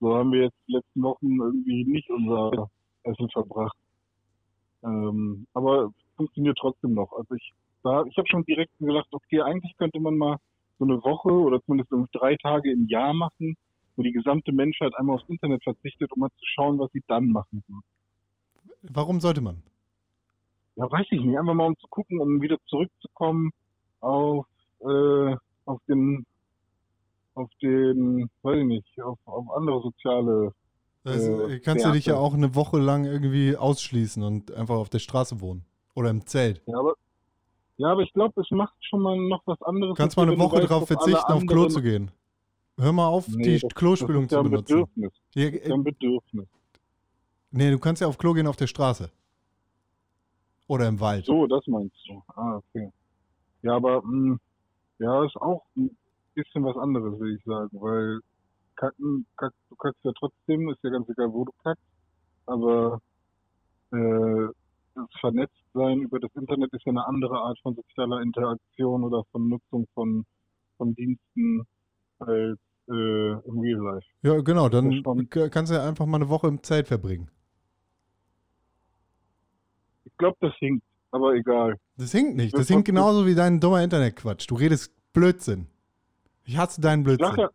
so 0.00 0.14
haben 0.14 0.32
wir 0.32 0.42
jetzt 0.42 0.58
die 0.68 0.72
letzten 0.72 1.02
Wochen 1.02 1.40
irgendwie 1.40 1.84
nicht 1.84 2.10
unser 2.10 2.68
Essen 3.04 3.28
verbracht. 3.30 3.76
Ähm, 4.84 5.46
aber 5.54 5.90
funktioniert 6.16 6.58
trotzdem 6.60 6.94
noch. 6.94 7.12
Also 7.12 7.34
ich 7.34 7.52
da, 7.84 8.04
ich 8.04 8.16
habe 8.16 8.28
schon 8.28 8.44
direkt 8.44 8.76
gedacht, 8.78 9.08
okay, 9.12 9.40
eigentlich 9.42 9.76
könnte 9.76 10.00
man 10.00 10.16
mal 10.16 10.38
so 10.78 10.84
eine 10.84 11.02
Woche 11.02 11.30
oder 11.30 11.62
zumindest 11.62 11.90
so 11.90 12.06
drei 12.12 12.36
Tage 12.36 12.72
im 12.72 12.88
Jahr 12.88 13.14
machen, 13.14 13.56
wo 13.96 14.02
die 14.02 14.12
gesamte 14.12 14.52
Menschheit 14.52 14.92
einmal 14.96 15.16
aufs 15.16 15.28
Internet 15.28 15.62
verzichtet, 15.62 16.10
um 16.12 16.20
mal 16.20 16.30
zu 16.30 16.44
schauen, 16.54 16.78
was 16.78 16.90
sie 16.92 17.02
dann 17.06 17.28
machen 17.28 17.62
würden. 17.68 17.84
Warum 18.82 19.20
sollte 19.20 19.40
man? 19.40 19.62
Ja, 20.76 20.90
weiß 20.90 21.06
ich 21.10 21.20
nicht. 21.20 21.38
Einfach 21.38 21.54
mal 21.54 21.66
um 21.66 21.78
zu 21.78 21.86
gucken, 21.88 22.18
um 22.20 22.42
wieder 22.42 22.58
zurückzukommen 22.66 23.52
auf, 24.00 24.46
äh, 24.80 25.36
auf 25.66 25.80
den, 25.86 26.26
auf 27.34 27.50
den, 27.62 28.28
weiß 28.42 28.58
ich 28.58 28.64
nicht, 28.66 29.00
auf, 29.00 29.18
auf 29.26 29.46
andere 29.56 29.80
soziale. 29.80 30.52
Also, 31.04 31.48
Äh, 31.48 31.60
kannst 31.60 31.84
du 31.84 31.92
dich 31.92 32.06
ja 32.06 32.14
Werte. 32.14 32.26
auch 32.26 32.34
eine 32.34 32.54
Woche 32.54 32.78
lang 32.78 33.04
irgendwie 33.04 33.56
ausschließen 33.56 34.22
und 34.22 34.52
einfach 34.52 34.76
auf 34.76 34.88
der 34.88 34.98
Straße 34.98 35.40
wohnen. 35.40 35.64
Oder 35.94 36.10
im 36.10 36.26
Zelt. 36.26 36.62
Ja, 36.66 36.78
aber, 36.78 36.94
ja, 37.76 37.88
aber 37.92 38.02
ich 38.02 38.12
glaube, 38.12 38.40
es 38.40 38.50
macht 38.50 38.74
schon 38.88 39.00
mal 39.00 39.16
noch 39.16 39.42
was 39.46 39.60
anderes. 39.62 39.94
Du 39.96 40.02
kannst 40.02 40.16
mal 40.16 40.28
eine 40.28 40.38
Woche 40.38 40.56
weißt, 40.58 40.70
darauf 40.70 40.86
verzichten, 40.88 41.32
auf 41.32 41.46
Klo 41.46 41.66
zu 41.66 41.82
gehen. 41.82 42.10
Hör 42.78 42.92
mal 42.92 43.06
auf, 43.06 43.28
Nee, 43.28 43.42
die 43.44 43.58
das- 43.60 43.74
Klospülung 43.74 44.24
das 44.28 44.32
ist 44.32 44.36
ja 44.36 44.42
zu 44.42 44.50
benutzen. 44.50 44.74
Bedürfnis. 44.74 45.12
Ja, 45.34 45.48
ist 45.48 45.54
ja 45.64 45.70
äh, 45.70 45.72
ein 45.72 45.84
Bedürfnis. 45.84 46.48
nee, 47.50 47.70
du 47.70 47.78
kannst 47.78 48.00
ja 48.02 48.08
auf 48.08 48.18
Klo 48.18 48.32
gehen 48.32 48.46
auf 48.46 48.56
der 48.56 48.66
Straße. 48.66 49.10
Oder 50.66 50.88
im 50.88 50.98
Wald. 50.98 51.26
So, 51.26 51.46
das 51.46 51.66
meinst 51.66 51.94
du. 52.08 52.22
Ah, 52.34 52.56
okay. 52.56 52.90
Ja, 53.62 53.76
aber 53.76 54.02
mh, 54.02 54.38
ja, 54.98 55.24
ist 55.24 55.36
auch 55.36 55.62
ein 55.76 55.96
bisschen 56.34 56.64
was 56.64 56.76
anderes, 56.76 57.18
würde 57.18 57.34
ich 57.36 57.44
sagen, 57.44 57.68
weil 57.80 58.20
kacken, 58.76 59.26
kack, 59.36 59.52
du 59.68 59.76
kackst 59.76 60.02
ja 60.04 60.10
trotzdem, 60.18 60.68
ist 60.70 60.82
ja 60.82 60.90
ganz 60.90 61.08
egal, 61.08 61.32
wo 61.32 61.44
du 61.44 61.52
kackst, 61.62 61.84
aber 62.46 63.00
äh, 63.92 64.48
das 64.94 65.08
Vernetztsein 65.20 66.02
über 66.02 66.20
das 66.20 66.30
Internet 66.34 66.72
ist 66.72 66.84
ja 66.84 66.90
eine 66.90 67.06
andere 67.06 67.36
Art 67.36 67.58
von 67.60 67.74
sozialer 67.74 68.20
Interaktion 68.22 69.04
oder 69.04 69.24
von 69.32 69.48
Nutzung 69.48 69.86
von, 69.94 70.24
von 70.76 70.94
Diensten 70.94 71.66
als 72.18 72.58
äh, 72.88 72.92
im 72.92 73.58
Real 73.60 73.80
Life. 73.80 74.06
Ja, 74.22 74.40
genau, 74.40 74.68
dann 74.68 75.02
kannst 75.50 75.72
du 75.72 75.76
ja 75.76 75.86
einfach 75.86 76.06
mal 76.06 76.18
eine 76.18 76.28
Woche 76.28 76.48
im 76.48 76.62
Zelt 76.62 76.88
verbringen. 76.88 77.30
Ich 80.04 80.16
glaube, 80.16 80.36
das 80.40 80.54
hinkt, 80.58 80.84
aber 81.10 81.34
egal. 81.34 81.76
Das 81.96 82.12
hinkt 82.12 82.36
nicht. 82.36 82.54
Das 82.54 82.62
Das 82.62 82.68
hinkt 82.68 82.86
genauso 82.86 83.26
wie 83.26 83.34
dein 83.34 83.60
dummer 83.60 83.82
Internetquatsch. 83.82 84.48
Du 84.48 84.54
redest 84.54 84.92
Blödsinn. 85.12 85.66
Ich 86.44 86.56
hasse 86.56 86.80
deinen 86.80 87.02
Blödsinn. 87.02 87.48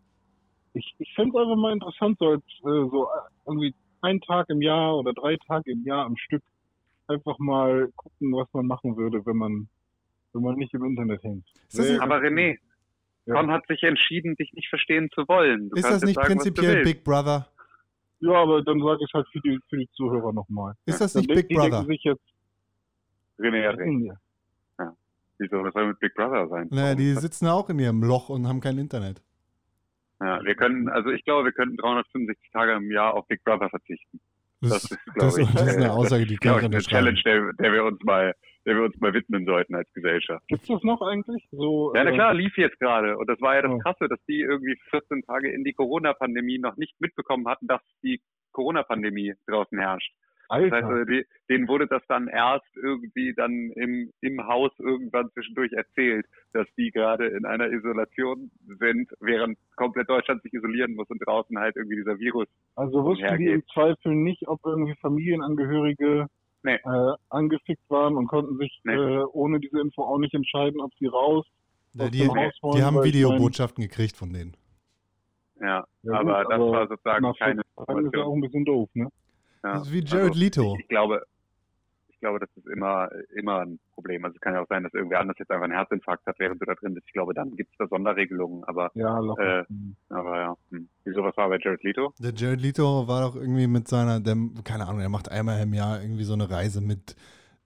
Ich, 0.73 0.93
ich 0.97 1.13
fände 1.15 1.31
es 1.35 1.41
einfach 1.41 1.55
mal 1.55 1.73
interessant, 1.73 2.17
so, 2.19 2.27
als, 2.27 2.43
äh, 2.43 2.89
so 2.91 3.05
äh, 3.05 3.29
irgendwie 3.45 3.73
einen 4.01 4.21
Tag 4.21 4.49
im 4.49 4.61
Jahr 4.61 4.97
oder 4.97 5.13
drei 5.13 5.35
Tage 5.47 5.71
im 5.71 5.83
Jahr 5.83 6.05
am 6.05 6.15
Stück 6.15 6.43
einfach 7.09 7.37
mal 7.39 7.89
gucken, 7.95 8.31
was 8.33 8.47
man 8.53 8.67
machen 8.67 8.95
würde, 8.97 9.25
wenn 9.25 9.37
man, 9.37 9.67
wenn 10.33 10.41
man 10.43 10.55
nicht 10.55 10.73
im 10.73 10.83
Internet 10.85 11.23
hängt. 11.23 11.45
Das 11.71 11.89
nicht- 11.89 12.01
Aber 12.01 12.17
René, 12.19 12.57
Ja. 13.25 13.35
Con 13.35 13.51
hat 13.51 13.65
sich 13.67 13.83
entschieden, 13.83 14.35
dich 14.37 14.51
nicht 14.53 14.69
verstehen 14.69 15.09
zu 15.13 15.27
wollen. 15.27 15.69
Du 15.69 15.75
Ist 15.75 15.89
das 15.89 16.03
nicht 16.03 16.15
sagen, 16.15 16.27
prinzipiell. 16.27 16.83
Big 16.83 17.03
Brother? 17.03 17.47
Ja, 18.21 18.33
aber 18.33 18.63
dann 18.63 18.79
sage 18.81 18.99
ich 19.05 19.13
halt 19.13 19.27
für 19.31 19.39
die, 19.41 19.59
für 19.69 19.77
die 19.77 19.89
Zuhörer 19.93 20.33
nochmal. 20.33 20.73
Ist 20.85 20.99
das 20.99 21.13
Dann 21.13 21.21
nicht 21.21 21.29
denk- 21.35 21.47
Big 21.47 21.57
Brother? 21.57 21.83
sich 21.85 22.03
jetzt, 22.03 22.23
René 23.37 23.67
hat 23.67 23.77
recht. 23.77 24.17
ja, 24.79 24.93
Wieso, 25.37 25.63
was 25.63 25.73
soll 25.73 25.87
mit 25.87 25.99
Big 25.99 26.13
Brother 26.15 26.47
sein? 26.49 26.67
Naja, 26.71 26.95
die 26.95 27.13
sitzen 27.13 27.47
auch 27.47 27.69
in 27.69 27.77
ihrem 27.79 28.01
Loch 28.03 28.29
und 28.29 28.47
haben 28.47 28.59
kein 28.61 28.77
Internet. 28.77 29.21
ja, 30.21 30.43
wir 30.43 30.55
können, 30.55 30.89
also 30.89 31.09
ich 31.11 31.23
glaube, 31.23 31.45
wir 31.45 31.51
könnten 31.53 31.77
365 31.77 32.49
Tage 32.51 32.73
im 32.73 32.91
Jahr 32.91 33.13
auf 33.13 33.27
Big 33.27 33.43
Brother 33.43 33.69
verzichten. 33.69 34.19
Das, 34.61 34.69
Das 34.71 34.83
ist, 34.83 34.99
das, 35.15 35.37
ich, 35.37 35.47
das 35.53 35.67
ist 35.67 35.77
eine 35.77 35.85
äh, 35.85 35.89
Aussage, 35.89 36.25
die 36.25 36.37
kann 36.37 36.59
ich 36.59 36.65
eine. 36.65 36.79
Challenge, 36.79 37.19
der, 37.25 37.53
der 37.53 37.73
wir 37.73 37.83
uns 37.85 38.01
mal, 38.03 38.33
der 38.65 38.75
wir 38.75 38.83
uns 38.83 38.99
mal 38.99 39.13
widmen 39.13 39.45
sollten 39.45 39.75
als 39.75 39.91
Gesellschaft. 39.93 40.45
gibt's 40.47 40.67
das 40.67 40.83
noch 40.83 41.01
eigentlich? 41.01 41.47
So, 41.51 41.93
Ja, 41.95 42.03
na 42.03 42.11
äh, 42.11 42.13
klar, 42.13 42.33
lief 42.33 42.57
jetzt 42.57 42.79
gerade. 42.79 43.17
Und 43.17 43.29
das 43.29 43.39
war 43.41 43.55
ja 43.55 43.61
das 43.61 43.71
Oh. 43.71 43.79
Krasse, 43.79 44.07
dass 44.09 44.19
die 44.27 44.41
irgendwie 44.41 44.77
14 44.89 45.23
Tage 45.23 45.51
in 45.51 45.63
die 45.63 45.73
Corona-Pandemie 45.73 46.59
noch 46.59 46.75
nicht 46.77 46.93
mitbekommen 46.99 47.47
hatten, 47.47 47.67
dass 47.67 47.81
die 48.03 48.21
Corona-Pandemie 48.51 49.33
draußen 49.47 49.79
herrscht. 49.79 50.11
Das 50.49 50.57
heißt, 50.71 50.73
also, 50.73 51.05
die, 51.05 51.25
denen 51.47 51.67
wurde 51.67 51.85
das 51.87 52.01
dann 52.07 52.27
erst 52.27 52.65
irgendwie 52.75 53.33
dann 53.35 53.71
im, 53.75 54.11
im 54.21 54.47
Haus 54.47 54.71
irgendwann 54.79 55.29
zwischendurch 55.31 55.71
erzählt, 55.73 56.25
dass 56.53 56.67
die 56.75 56.89
gerade 56.91 57.27
in 57.27 57.45
einer 57.45 57.69
Isolation 57.71 58.49
sind, 58.79 59.11
während 59.19 59.59
komplett 59.75 60.09
Deutschland 60.09 60.41
sich 60.41 60.51
isolieren 60.53 60.95
muss 60.95 61.07
und 61.09 61.19
draußen 61.25 61.57
halt 61.59 61.75
irgendwie 61.75 61.97
dieser 61.97 62.17
Virus. 62.17 62.47
Also 62.75 63.03
wussten 63.03 63.37
die 63.37 63.47
im 63.47 63.63
Zweifel 63.73 64.15
nicht, 64.15 64.47
ob 64.47 64.59
irgendwie 64.65 64.95
Familienangehörige 64.95 66.27
Nee. 66.61 66.75
äh, 66.83 67.13
angefickt 67.29 67.89
waren 67.89 68.17
und 68.17 68.27
konnten 68.27 68.57
sich 68.57 68.81
Nee. 68.83 68.93
äh, 68.93 69.23
ohne 69.31 69.59
diese 69.59 69.79
Info 69.79 70.03
auch 70.03 70.17
nicht 70.17 70.33
entscheiden, 70.33 70.81
ob 70.81 70.91
sie 70.99 71.05
raus 71.05 71.45
Ja, 71.93 72.09
die, 72.09 72.27
wollen. 72.27 72.51
die 72.75 72.83
haben 72.83 73.01
Videobotschaften 73.03 73.83
gekriegt 73.83 74.17
von 74.17 74.33
denen. 74.33 74.57
Ja, 75.61 75.85
Ja, 76.03 76.13
aber 76.13 76.23
gut, 76.43 76.51
das 76.51 76.53
aber 76.55 76.71
war 76.71 76.87
sozusagen 76.87 77.33
keine 77.37 77.61
14 77.77 77.85
Tagen 77.85 78.05
ist 78.07 78.15
ja 78.15 78.23
auch 78.23 78.33
ein 78.33 78.41
bisschen 78.41 78.65
doof, 78.65 78.89
ne? 78.93 79.07
Ja. 79.63 79.73
Das 79.73 79.87
ist 79.87 79.93
wie 79.93 80.03
Jared 80.03 80.29
Also, 80.29 80.39
Leto. 80.39 80.73
Ich, 80.75 80.81
ich 80.81 80.87
glaube, 80.87 81.23
ich 82.19 82.21
glaube, 82.21 82.39
das 82.39 82.49
ist 82.57 82.67
immer, 82.67 83.09
immer 83.33 83.61
ein 83.61 83.79
Problem. 83.93 84.25
Also 84.25 84.35
es 84.35 84.41
kann 84.41 84.53
ja 84.53 84.61
auch 84.61 84.67
sein, 84.67 84.83
dass 84.83 84.93
irgendwer 84.93 85.21
anders 85.21 85.37
jetzt 85.39 85.49
einfach 85.51 85.63
einen 85.63 85.73
Herzinfarkt 85.73 86.25
hat, 86.25 86.37
während 86.37 86.61
du 86.61 86.65
da 86.65 86.75
drin 86.75 86.93
bist. 86.93 87.07
Ich 87.07 87.13
glaube, 87.13 87.33
dann 87.33 87.55
gibt 87.55 87.71
es 87.71 87.77
da 87.77 87.87
Sonderregelungen, 87.87 88.65
aber, 88.65 88.91
Ja, 88.93 89.19
locker. 89.19 89.61
Äh, 89.61 89.65
aber 90.09 90.37
ja. 90.37 90.57
Hm. 90.71 90.89
Wieso, 91.05 91.23
was 91.23 91.37
war 91.37 91.47
bei 91.47 91.57
Jared 91.61 91.81
Leto? 91.81 92.13
Der 92.19 92.33
Jared 92.33 92.59
Leto 92.59 93.07
war 93.07 93.21
doch 93.21 93.37
irgendwie 93.37 93.67
mit 93.67 93.87
seiner, 93.87 94.19
der, 94.19 94.35
keine 94.65 94.85
Ahnung, 94.87 94.99
er 94.99 95.07
macht 95.07 95.31
einmal 95.31 95.61
im 95.61 95.73
Jahr 95.73 96.01
irgendwie 96.01 96.25
so 96.25 96.33
eine 96.33 96.49
Reise 96.49 96.81
mit 96.81 97.15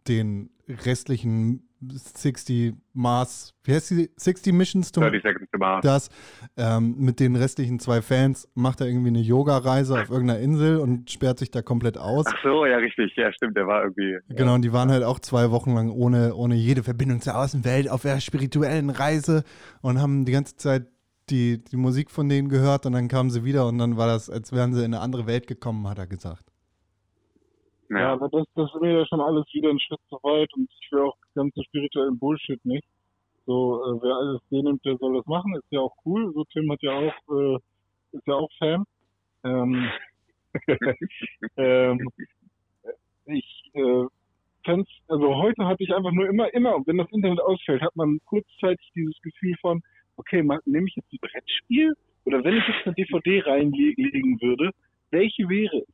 den 0.07 0.51
restlichen 0.67 1.67
60 1.91 2.73
Mars, 2.93 3.53
wie 3.63 3.73
heißt 3.73 3.91
die? 3.91 4.09
60 4.15 4.53
Missions 4.53 4.91
to 4.91 5.01
30 5.01 5.21
Seconds 5.23 5.51
to 5.51 5.57
Mars. 5.57 5.81
das. 5.83 6.09
Ähm, 6.57 6.95
mit 6.97 7.19
den 7.19 7.35
restlichen 7.35 7.79
zwei 7.79 8.01
Fans 8.01 8.47
macht 8.55 8.81
er 8.81 8.87
irgendwie 8.87 9.09
eine 9.09 9.21
Yoga-Reise 9.21 10.01
auf 10.01 10.09
irgendeiner 10.09 10.39
Insel 10.39 10.77
und 10.77 11.09
sperrt 11.09 11.39
sich 11.39 11.51
da 11.51 11.61
komplett 11.61 11.97
aus. 11.97 12.25
Ach 12.27 12.43
so, 12.43 12.65
ja, 12.65 12.77
richtig. 12.77 13.15
Ja, 13.15 13.31
stimmt. 13.33 13.57
Der 13.57 13.67
war 13.67 13.83
irgendwie. 13.83 14.17
Genau, 14.29 14.55
und 14.55 14.63
die 14.63 14.73
waren 14.73 14.91
halt 14.91 15.03
auch 15.03 15.19
zwei 15.19 15.51
Wochen 15.51 15.73
lang 15.73 15.89
ohne, 15.89 16.35
ohne 16.35 16.55
jede 16.55 16.83
Verbindung 16.83 17.21
zur 17.21 17.37
Außenwelt 17.37 17.89
auf 17.89 18.03
der 18.03 18.19
spirituellen 18.19 18.89
Reise 18.89 19.43
und 19.81 20.01
haben 20.01 20.25
die 20.25 20.31
ganze 20.31 20.55
Zeit 20.55 20.87
die, 21.29 21.63
die 21.63 21.77
Musik 21.77 22.11
von 22.11 22.27
denen 22.29 22.49
gehört 22.49 22.85
und 22.85 22.93
dann 22.93 23.07
kamen 23.07 23.29
sie 23.29 23.43
wieder 23.43 23.67
und 23.67 23.77
dann 23.77 23.97
war 23.97 24.07
das, 24.07 24.29
als 24.29 24.51
wären 24.51 24.73
sie 24.73 24.79
in 24.83 24.93
eine 24.93 24.99
andere 24.99 25.25
Welt 25.25 25.47
gekommen, 25.47 25.87
hat 25.87 25.97
er 25.97 26.07
gesagt. 26.07 26.52
Ja, 27.99 28.13
aber 28.13 28.29
das, 28.29 28.45
das 28.55 28.73
ist 28.73 28.81
mir 28.81 28.99
ja 28.99 29.05
schon 29.05 29.21
alles 29.21 29.45
wieder 29.53 29.69
ein 29.69 29.79
Schritt 29.79 29.99
zu 30.09 30.15
weit 30.23 30.53
und 30.53 30.69
ich 30.81 30.91
will 30.91 31.01
auch 31.01 31.17
ganzen 31.35 31.63
spirituellen 31.63 32.17
Bullshit 32.17 32.63
nicht. 32.65 32.87
So, 33.45 33.83
äh, 33.83 34.01
wer 34.01 34.15
alles 34.15 34.41
den 34.49 34.63
nimmt, 34.65 34.85
der 34.85 34.97
soll 34.97 35.15
das 35.15 35.25
machen, 35.25 35.55
ist 35.55 35.71
ja 35.71 35.81
auch 35.81 35.95
cool. 36.05 36.31
So, 36.33 36.43
Tim 36.45 36.71
hat 36.71 36.81
ja 36.81 36.93
auch, 36.93 37.35
äh, 37.35 37.55
ist 38.13 38.27
ja 38.27 38.33
auch 38.35 38.49
Fan. 38.57 38.85
Ähm, 39.43 39.89
ähm, 41.57 42.09
ich 43.25 43.71
äh, 43.73 44.05
fand's, 44.65 44.89
also 45.07 45.35
heute 45.35 45.65
hatte 45.65 45.83
ich 45.83 45.93
einfach 45.93 46.11
nur 46.11 46.27
immer, 46.27 46.53
immer, 46.53 46.81
wenn 46.85 46.97
das 46.97 47.11
Internet 47.11 47.41
ausfällt, 47.41 47.81
hat 47.81 47.95
man 47.95 48.19
kurzzeitig 48.25 48.91
dieses 48.95 49.19
Gefühl 49.21 49.55
von, 49.61 49.81
okay, 50.15 50.41
nehme 50.65 50.87
ich 50.87 50.95
jetzt 50.95 51.11
ein 51.11 51.19
Brettspiel? 51.19 51.93
Oder 52.25 52.43
wenn 52.43 52.57
ich 52.57 52.67
jetzt 52.67 52.85
eine 52.85 52.95
DVD 52.95 53.41
reinlegen 53.41 54.39
würde, 54.41 54.71
welche 55.11 55.49
wäre 55.49 55.77
es? 55.79 55.87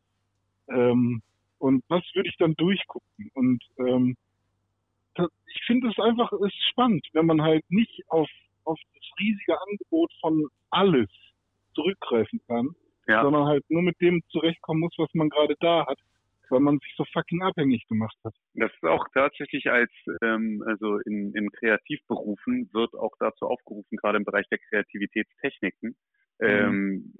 Ähm, 0.70 1.22
und 1.60 1.84
was 1.90 2.04
würde 2.14 2.30
ich 2.30 2.38
dann 2.38 2.56
durchgucken? 2.56 3.32
Und 3.34 3.64
ähm, 3.78 4.16
das, 5.16 5.28
ich 5.48 5.62
finde 5.66 5.90
es 5.90 6.00
einfach 6.00 6.32
ist 6.32 6.70
spannend, 6.72 7.06
wenn 7.14 7.26
man 7.26 7.42
halt 7.42 7.64
nicht 7.70 8.04
auf, 8.08 8.30
auf 8.64 8.80
das 8.96 9.20
riesige 9.20 9.60
Angebot 9.62 10.12
von 10.22 10.48
alles 10.70 11.10
zurückgreifen 11.74 12.42
kann, 12.48 12.70
ja. 13.08 13.24
sondern 13.24 13.46
halt 13.46 13.70
nur 13.70 13.82
mit 13.82 14.00
dem 14.02 14.24
zurechtkommen 14.30 14.82
muss, 14.82 14.94
was 14.98 15.14
man 15.14 15.30
gerade 15.30 15.56
da 15.60 15.86
hat, 15.86 16.00
weil 16.50 16.60
man 16.62 16.80
sich 16.80 16.94
so 16.96 17.06
fucking 17.14 17.42
abhängig 17.44 17.88
gemacht 17.88 18.18
hat. 18.24 18.34
Das 18.54 18.72
ist 18.72 18.84
auch 18.84 19.06
tatsächlich 19.14 19.70
als, 19.70 19.92
ähm, 20.22 20.64
also 20.66 20.98
in, 21.00 21.34
in 21.36 21.52
Kreativberufen 21.52 22.70
wird 22.74 22.94
auch 22.96 23.14
dazu 23.20 23.48
aufgerufen, 23.48 23.98
gerade 23.98 24.18
im 24.18 24.26
Bereich 24.26 24.48
der 24.50 24.60
Kreativitätstechniken, 24.60 25.96
ähm, 26.42 27.14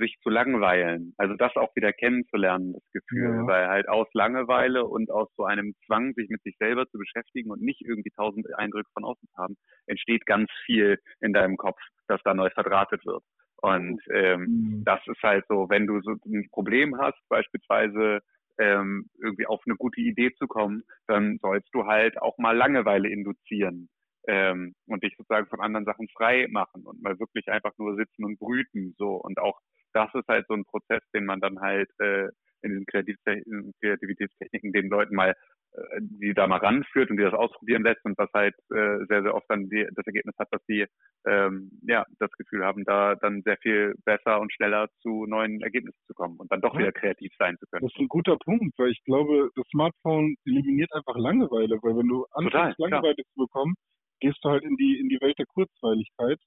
sich 0.00 0.16
zu 0.22 0.30
langweilen. 0.30 1.14
Also 1.18 1.34
das 1.34 1.54
auch 1.56 1.74
wieder 1.76 1.92
kennenzulernen, 1.92 2.72
das 2.74 2.82
Gefühl, 2.92 3.24
Ja. 3.24 3.46
weil 3.46 3.68
halt 3.68 3.88
aus 3.88 4.08
Langeweile 4.14 4.84
und 4.84 5.10
aus 5.10 5.28
so 5.36 5.44
einem 5.44 5.74
Zwang, 5.86 6.14
sich 6.14 6.28
mit 6.30 6.42
sich 6.42 6.56
selber 6.58 6.86
zu 6.88 6.98
beschäftigen 6.98 7.50
und 7.50 7.62
nicht 7.62 7.82
irgendwie 7.82 8.10
tausend 8.10 8.46
Eindrücke 8.56 8.90
von 8.94 9.04
außen 9.04 9.28
zu 9.28 9.36
haben, 9.36 9.56
entsteht 9.86 10.26
ganz 10.26 10.50
viel 10.66 10.98
in 11.20 11.32
deinem 11.32 11.56
Kopf, 11.56 11.78
das 12.08 12.20
da 12.24 12.34
neu 12.34 12.50
verdrahtet 12.50 13.04
wird. 13.06 13.22
Und 13.60 14.00
ähm, 14.12 14.42
Mhm. 14.42 14.84
das 14.84 15.00
ist 15.06 15.22
halt 15.22 15.44
so, 15.48 15.68
wenn 15.68 15.86
du 15.86 16.00
so 16.00 16.12
ein 16.26 16.48
Problem 16.50 16.96
hast, 16.98 17.18
beispielsweise 17.28 18.20
ähm, 18.58 19.08
irgendwie 19.20 19.46
auf 19.46 19.60
eine 19.66 19.76
gute 19.76 20.00
Idee 20.00 20.32
zu 20.34 20.46
kommen, 20.46 20.82
dann 21.06 21.38
sollst 21.42 21.68
du 21.72 21.86
halt 21.86 22.20
auch 22.20 22.38
mal 22.38 22.56
Langeweile 22.56 23.08
induzieren 23.08 23.88
ähm, 24.28 24.74
und 24.86 25.02
dich 25.02 25.14
sozusagen 25.16 25.48
von 25.48 25.60
anderen 25.60 25.86
Sachen 25.86 26.06
frei 26.16 26.46
machen 26.50 26.84
und 26.84 27.02
mal 27.02 27.18
wirklich 27.18 27.48
einfach 27.48 27.72
nur 27.78 27.96
sitzen 27.96 28.24
und 28.24 28.38
brüten 28.38 28.94
so 28.98 29.16
und 29.16 29.38
auch 29.38 29.58
das 29.94 30.14
ist 30.14 30.28
halt 30.28 30.46
so 30.48 30.54
ein 30.54 30.66
Prozess, 30.66 31.02
den 31.14 31.24
man 31.24 31.40
dann 31.40 31.60
halt 31.60 31.88
äh, 31.98 32.28
in 32.62 32.70
diesen 32.70 32.86
Kreativte- 32.86 33.42
in 33.46 33.72
Kreativitätstechniken 33.80 34.72
den 34.72 34.88
Leuten 34.88 35.14
mal 35.14 35.34
äh, 35.72 36.00
die 36.00 36.34
da 36.34 36.46
mal 36.46 36.58
ranführt 36.58 37.10
und 37.10 37.16
die 37.16 37.22
das 37.22 37.32
ausprobieren 37.34 37.82
lässt 37.84 38.04
und 38.04 38.18
was 38.18 38.28
halt 38.34 38.54
äh, 38.70 39.06
sehr 39.08 39.22
sehr 39.22 39.34
oft 39.34 39.46
dann 39.48 39.68
die, 39.70 39.86
das 39.94 40.06
Ergebnis 40.06 40.34
hat, 40.38 40.48
dass 40.50 40.64
die 40.66 40.84
ähm, 41.26 41.70
ja 41.86 42.04
das 42.18 42.30
Gefühl 42.32 42.64
haben, 42.64 42.84
da 42.84 43.14
dann 43.14 43.42
sehr 43.42 43.56
viel 43.58 43.94
besser 44.04 44.40
und 44.40 44.52
schneller 44.52 44.88
zu 45.00 45.24
neuen 45.26 45.62
Ergebnissen 45.62 46.00
zu 46.06 46.14
kommen 46.14 46.36
und 46.38 46.52
dann 46.52 46.60
doch 46.60 46.74
Ja. 46.74 46.80
wieder 46.80 46.92
kreativ 46.92 47.32
sein 47.38 47.56
zu 47.58 47.66
können. 47.70 47.86
Das 47.86 47.94
ist 47.94 48.00
ein 48.00 48.08
guter 48.08 48.36
Punkt, 48.36 48.78
weil 48.78 48.90
ich 48.90 49.02
glaube, 49.04 49.50
das 49.56 49.66
Smartphone 49.68 50.36
eliminiert 50.44 50.92
einfach 50.92 51.16
Langeweile, 51.16 51.78
weil 51.82 51.96
wenn 51.96 52.08
du 52.08 52.26
anfängst, 52.32 52.76
klar. 52.76 52.90
Langeweile 52.90 53.16
zu 53.16 53.36
bekommen, 53.46 53.74
gehst 54.20 54.38
du 54.42 54.50
halt 54.50 54.64
in 54.64 54.76
die, 54.76 54.98
in 55.00 55.08
die 55.08 55.20
Welt 55.20 55.38
der 55.38 55.46
Kurzweiligkeit. 55.46 56.40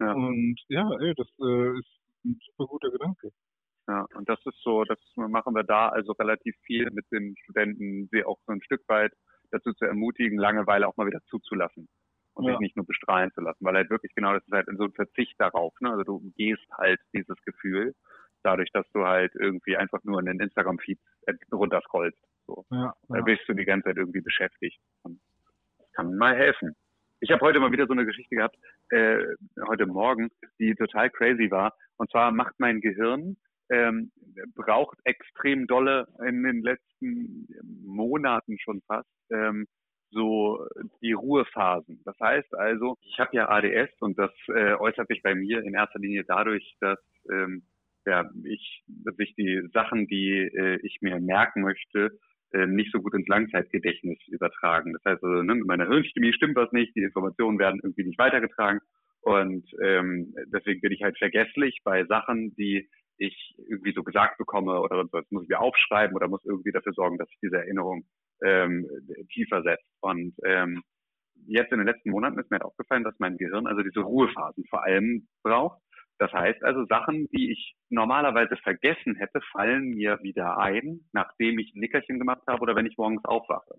Ja. 0.00 0.12
Und 0.12 0.56
ja, 0.68 0.88
ey, 1.00 1.14
das 1.16 1.28
äh, 1.40 1.78
ist 1.78 1.88
ein 2.24 2.38
super 2.46 2.66
guter 2.68 2.90
Gedanke. 2.90 3.30
Ja, 3.88 4.06
und 4.14 4.28
das 4.28 4.38
ist 4.44 4.60
so, 4.62 4.84
das 4.84 4.98
machen 5.16 5.54
wir 5.54 5.64
da 5.64 5.88
also 5.88 6.12
relativ 6.12 6.54
viel 6.64 6.90
mit 6.92 7.06
den 7.10 7.34
Studenten, 7.38 8.08
sie 8.12 8.22
auch 8.24 8.38
so 8.46 8.52
ein 8.52 8.62
Stück 8.62 8.82
weit 8.88 9.12
dazu 9.50 9.72
zu 9.72 9.86
ermutigen, 9.86 10.38
Langeweile 10.38 10.86
auch 10.86 10.96
mal 10.98 11.06
wieder 11.06 11.22
zuzulassen 11.30 11.88
und 12.34 12.44
Ja. 12.44 12.52
sich 12.52 12.60
nicht 12.60 12.76
nur 12.76 12.84
bestrahlen 12.84 13.32
zu 13.32 13.40
lassen, 13.40 13.64
weil 13.64 13.74
halt 13.76 13.88
wirklich 13.88 14.14
genau 14.14 14.34
das 14.34 14.44
ist 14.46 14.52
halt 14.52 14.68
so 14.76 14.84
ein 14.84 14.92
Verzicht 14.92 15.34
darauf, 15.38 15.72
ne? 15.80 15.90
Also 15.90 16.04
du 16.04 16.32
gehst 16.36 16.66
halt 16.76 17.00
dieses 17.14 17.40
Gefühl 17.44 17.94
dadurch, 18.42 18.70
dass 18.72 18.86
du 18.92 19.04
halt 19.06 19.34
irgendwie 19.34 19.76
einfach 19.76 20.04
nur 20.04 20.20
in 20.20 20.26
den 20.26 20.40
Instagram-Feed 20.40 20.98
runterscrollst. 21.50 22.18
So. 22.46 22.66
Ja, 22.70 22.94
Da 23.08 23.16
ja. 23.16 23.22
bist 23.22 23.42
du 23.48 23.54
die 23.54 23.64
ganze 23.64 23.86
Zeit 23.88 23.96
irgendwie 23.96 24.20
beschäftigt. 24.20 24.78
Und 25.02 25.18
das 25.78 25.90
kann 25.92 26.14
mal 26.16 26.36
helfen. 26.36 26.74
Ich 27.20 27.32
habe 27.32 27.44
heute 27.44 27.58
mal 27.58 27.72
wieder 27.72 27.86
so 27.86 27.94
eine 27.94 28.06
Geschichte 28.06 28.36
gehabt, 28.36 28.56
äh, 28.90 29.18
heute 29.66 29.86
Morgen, 29.86 30.30
die 30.60 30.74
total 30.76 31.10
crazy 31.10 31.50
war. 31.50 31.74
Und 31.96 32.10
zwar 32.10 32.30
macht 32.30 32.54
mein 32.58 32.80
Gehirn, 32.80 33.36
ähm, 33.70 34.12
braucht 34.54 34.98
extrem 35.02 35.66
dolle 35.66 36.06
in 36.24 36.44
den 36.44 36.62
letzten 36.62 37.48
Monaten 37.84 38.56
schon 38.60 38.82
fast, 38.86 39.10
ähm, 39.32 39.66
so 40.10 40.64
die 41.02 41.12
Ruhephasen. 41.12 42.00
Das 42.04 42.14
heißt 42.20 42.54
also, 42.54 42.96
ich 43.02 43.18
habe 43.18 43.36
ja 43.36 43.48
ADS 43.48 43.90
und 44.00 44.16
das 44.16 44.30
äh, 44.48 44.74
äußert 44.74 45.08
sich 45.08 45.20
bei 45.22 45.34
mir 45.34 45.62
in 45.64 45.74
erster 45.74 45.98
Linie 45.98 46.24
dadurch, 46.24 46.76
dass 46.80 47.00
ähm, 47.32 47.64
ja, 48.06 48.30
ich, 48.44 48.84
dass 48.86 49.16
sich 49.16 49.34
die 49.34 49.68
Sachen, 49.74 50.06
die 50.06 50.32
äh, 50.32 50.78
ich 50.82 50.98
mir 51.02 51.18
merken 51.18 51.62
möchte, 51.62 52.18
nicht 52.52 52.92
so 52.92 53.00
gut 53.00 53.14
ins 53.14 53.28
Langzeitgedächtnis 53.28 54.18
übertragen. 54.28 54.94
Das 54.94 55.04
heißt 55.04 55.22
also, 55.22 55.42
ne, 55.42 55.54
mit 55.54 55.66
meiner 55.66 55.86
Hirnchemie 55.86 56.32
stimmt 56.32 56.56
was 56.56 56.72
nicht, 56.72 56.94
die 56.96 57.02
Informationen 57.02 57.58
werden 57.58 57.80
irgendwie 57.82 58.04
nicht 58.04 58.18
weitergetragen 58.18 58.80
und 59.20 59.68
ähm, 59.82 60.34
deswegen 60.46 60.80
bin 60.80 60.92
ich 60.92 61.02
halt 61.02 61.18
vergesslich 61.18 61.80
bei 61.84 62.04
Sachen, 62.06 62.54
die 62.54 62.88
ich 63.18 63.54
irgendwie 63.68 63.92
so 63.92 64.02
gesagt 64.02 64.38
bekomme 64.38 64.80
oder 64.80 65.02
so, 65.02 65.18
das 65.18 65.30
muss 65.30 65.42
ich 65.42 65.48
mir 65.48 65.60
aufschreiben 65.60 66.16
oder 66.16 66.28
muss 66.28 66.44
irgendwie 66.44 66.72
dafür 66.72 66.92
sorgen, 66.92 67.18
dass 67.18 67.28
sich 67.28 67.38
diese 67.42 67.56
Erinnerung 67.56 68.04
ähm, 68.44 68.88
tiefer 69.32 69.62
setzt. 69.62 69.90
Und 70.00 70.34
ähm, 70.44 70.82
jetzt 71.46 71.72
in 71.72 71.78
den 71.78 71.86
letzten 71.86 72.10
Monaten 72.10 72.38
ist 72.38 72.50
mir 72.50 72.56
halt 72.56 72.64
aufgefallen, 72.64 73.04
dass 73.04 73.18
mein 73.18 73.36
Gehirn 73.36 73.66
also 73.66 73.82
diese 73.82 74.00
Ruhephasen 74.00 74.64
vor 74.70 74.84
allem 74.84 75.26
braucht. 75.42 75.80
Das 76.18 76.32
heißt 76.32 76.62
also, 76.64 76.84
Sachen, 76.86 77.28
die 77.30 77.52
ich 77.52 77.74
normalerweise 77.90 78.56
vergessen 78.56 79.14
hätte, 79.14 79.40
fallen 79.52 79.90
mir 79.90 80.18
wieder 80.22 80.58
ein, 80.58 81.08
nachdem 81.12 81.58
ich 81.58 81.72
ein 81.74 81.80
Nickerchen 81.80 82.18
gemacht 82.18 82.42
habe 82.48 82.60
oder 82.60 82.74
wenn 82.74 82.86
ich 82.86 82.96
morgens 82.96 83.24
aufwache. 83.24 83.74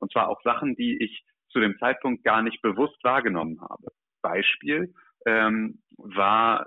Und 0.00 0.12
zwar 0.12 0.28
auch 0.28 0.42
Sachen, 0.42 0.74
die 0.74 1.02
ich 1.02 1.24
zu 1.50 1.60
dem 1.60 1.78
Zeitpunkt 1.78 2.24
gar 2.24 2.42
nicht 2.42 2.60
bewusst 2.62 3.02
wahrgenommen 3.04 3.60
habe. 3.60 3.92
Beispiel 4.22 4.92
ähm, 5.26 5.82
war 5.96 6.66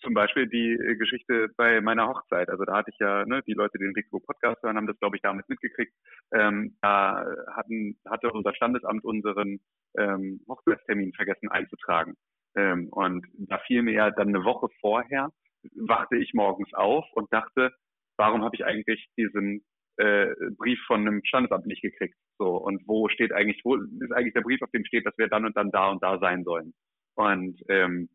zum 0.00 0.14
Beispiel 0.14 0.46
die 0.46 0.72
äh, 0.72 0.96
Geschichte 0.96 1.48
bei 1.56 1.80
meiner 1.80 2.06
Hochzeit. 2.06 2.48
Also 2.48 2.64
da 2.64 2.76
hatte 2.76 2.90
ich 2.90 2.98
ja, 3.00 3.24
ne, 3.24 3.42
die 3.46 3.54
Leute, 3.54 3.78
die 3.78 3.84
den 3.84 3.94
Rico 3.94 4.20
Podcast 4.20 4.62
hören, 4.62 4.76
haben 4.76 4.86
das, 4.86 4.98
glaube 4.98 5.16
ich, 5.16 5.22
damals 5.22 5.48
mitgekriegt. 5.48 5.92
Ähm, 6.32 6.76
da 6.80 7.24
hatten, 7.54 7.98
hatte 8.08 8.30
unser 8.30 8.54
Standesamt 8.54 9.04
unseren 9.04 9.58
ähm, 9.98 10.40
Hochzeitstermin 10.48 11.12
vergessen 11.12 11.50
einzutragen. 11.50 12.14
Ähm, 12.56 12.88
und 12.90 13.26
da 13.38 13.58
fiel 13.58 13.82
mir 13.82 13.92
ja 13.92 14.10
dann 14.10 14.28
eine 14.28 14.44
Woche 14.44 14.68
vorher, 14.80 15.30
wachte 15.74 16.16
ich 16.16 16.32
morgens 16.34 16.72
auf 16.74 17.04
und 17.12 17.32
dachte, 17.32 17.72
warum 18.16 18.42
habe 18.42 18.56
ich 18.56 18.64
eigentlich 18.64 19.08
diesen 19.16 19.64
äh, 19.98 20.34
Brief 20.56 20.78
von 20.86 21.00
einem 21.00 21.22
Standesamt 21.24 21.66
nicht 21.66 21.82
gekriegt. 21.82 22.16
So, 22.38 22.56
und 22.56 22.82
wo 22.86 23.08
steht 23.08 23.32
eigentlich, 23.32 23.60
wo 23.64 23.76
ist 23.76 24.12
eigentlich 24.12 24.34
der 24.34 24.42
Brief, 24.42 24.60
auf 24.62 24.70
dem 24.70 24.84
steht, 24.84 25.06
dass 25.06 25.16
wir 25.16 25.28
dann 25.28 25.46
und 25.46 25.56
dann 25.56 25.70
da 25.70 25.90
und 25.90 26.02
da 26.02 26.18
sein 26.18 26.44
sollen? 26.44 26.74
Und 27.14 27.60
ähm, 27.68 28.08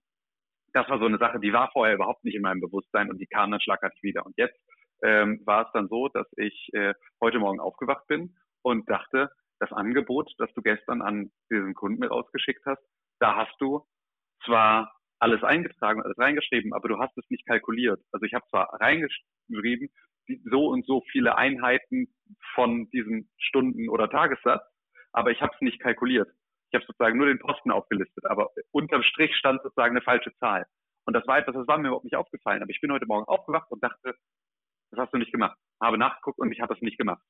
das 0.74 0.88
war 0.90 1.00
so 1.00 1.06
eine 1.06 1.18
Sache, 1.18 1.40
die 1.40 1.54
war 1.54 1.72
vorher 1.72 1.96
überhaupt 1.96 2.24
nicht 2.24 2.36
in 2.36 2.44
meinem 2.44 2.62
Bewusstsein 2.62 3.10
und 3.10 3.20
die 3.20 3.28
kam 3.28 3.52
dann 3.52 3.62
schlagartig 3.62 4.02
wieder. 4.04 4.26
Und 4.26 4.38
jetzt 4.38 4.58
ähm, 5.04 5.42
war 5.46 5.66
es 5.66 5.72
dann 5.74 5.88
so, 5.88 6.08
dass 6.08 6.28
ich 6.38 6.70
äh, 6.74 6.94
heute 7.20 7.40
Morgen 7.40 7.60
aufgewacht 7.60 8.08
bin 8.08 8.36
und 8.62 8.90
dachte, 8.90 9.30
das 9.60 9.72
Angebot, 9.72 10.32
das 10.38 10.52
du 10.54 10.62
gestern 10.62 11.02
an 11.02 11.32
diesen 11.52 11.74
Kunden 11.74 12.00
mit 12.00 12.12
ausgeschickt 12.12 12.66
hast, 12.66 12.82
da 13.20 13.36
hast 13.36 13.56
du 13.60 13.86
zwar 14.46 14.92
alles 15.20 15.44
eingetragen, 15.44 16.02
alles 16.02 16.18
reingeschrieben, 16.18 16.74
aber 16.74 16.90
du 16.90 17.00
hast 17.00 17.16
es 17.18 17.30
nicht 17.30 17.46
kalkuliert. 17.46 18.02
Also 18.12 18.26
ich 18.26 18.34
habe 18.34 18.46
zwar 18.50 18.70
reingeschrieben, 18.80 19.90
so 20.50 20.68
und 20.68 20.86
so 20.86 21.04
viele 21.12 21.38
Einheiten 21.38 22.08
von 22.56 22.90
diesem 22.90 23.30
Stunden- 23.38 23.90
oder 23.90 24.10
Tagessatz, 24.10 24.64
aber 25.12 25.32
ich 25.32 25.42
habe 25.42 25.54
es 25.54 25.62
nicht 25.62 25.80
kalkuliert. 25.80 26.30
Ich 26.70 26.76
habe 26.76 26.86
sozusagen 26.86 27.18
nur 27.18 27.28
den 27.28 27.40
Posten 27.40 27.72
aufgelistet, 27.72 28.26
aber 28.26 28.50
unterm 28.72 29.04
Strich 29.04 29.36
stand 29.36 29.62
sozusagen 29.62 29.92
eine 29.96 30.02
falsche 30.02 30.34
Zahl. 30.38 30.66
Und 31.06 31.14
das 31.14 31.28
war 31.28 31.38
etwas, 31.38 31.56
das 31.56 31.68
war 31.68 31.78
mir 31.78 31.88
überhaupt 31.88 32.06
nicht 32.06 32.16
aufgefallen. 32.16 32.62
Aber 32.62 32.72
ich 32.72 32.80
bin 32.80 32.92
heute 32.92 33.08
Morgen 33.08 33.26
aufgewacht 33.28 33.70
und 33.72 33.84
dachte, 33.84 34.16
das 34.92 35.00
hast 35.00 35.14
du 35.14 35.18
nicht 35.18 35.32
gemacht. 35.32 35.58
Habe 35.82 35.98
nachgeguckt 35.98 36.40
und 36.40 36.52
ich 36.52 36.62
habe 36.62 36.74
das 36.74 36.82
nicht 36.82 36.98
gemacht. 36.98 37.22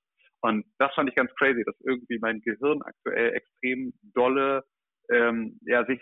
Und 0.41 0.65
das 0.77 0.94
fand 0.94 1.10
ich 1.10 1.15
ganz 1.15 1.34
crazy, 1.36 1.63
dass 1.63 1.80
irgendwie 1.82 2.20
mein 2.20 2.41
Gehirn 2.41 2.82
aktuell 2.82 3.34
extrem 3.34 3.94
dolle 4.13 4.63
ähm, 5.12 5.60
ja, 5.63 5.86
sich 5.86 6.01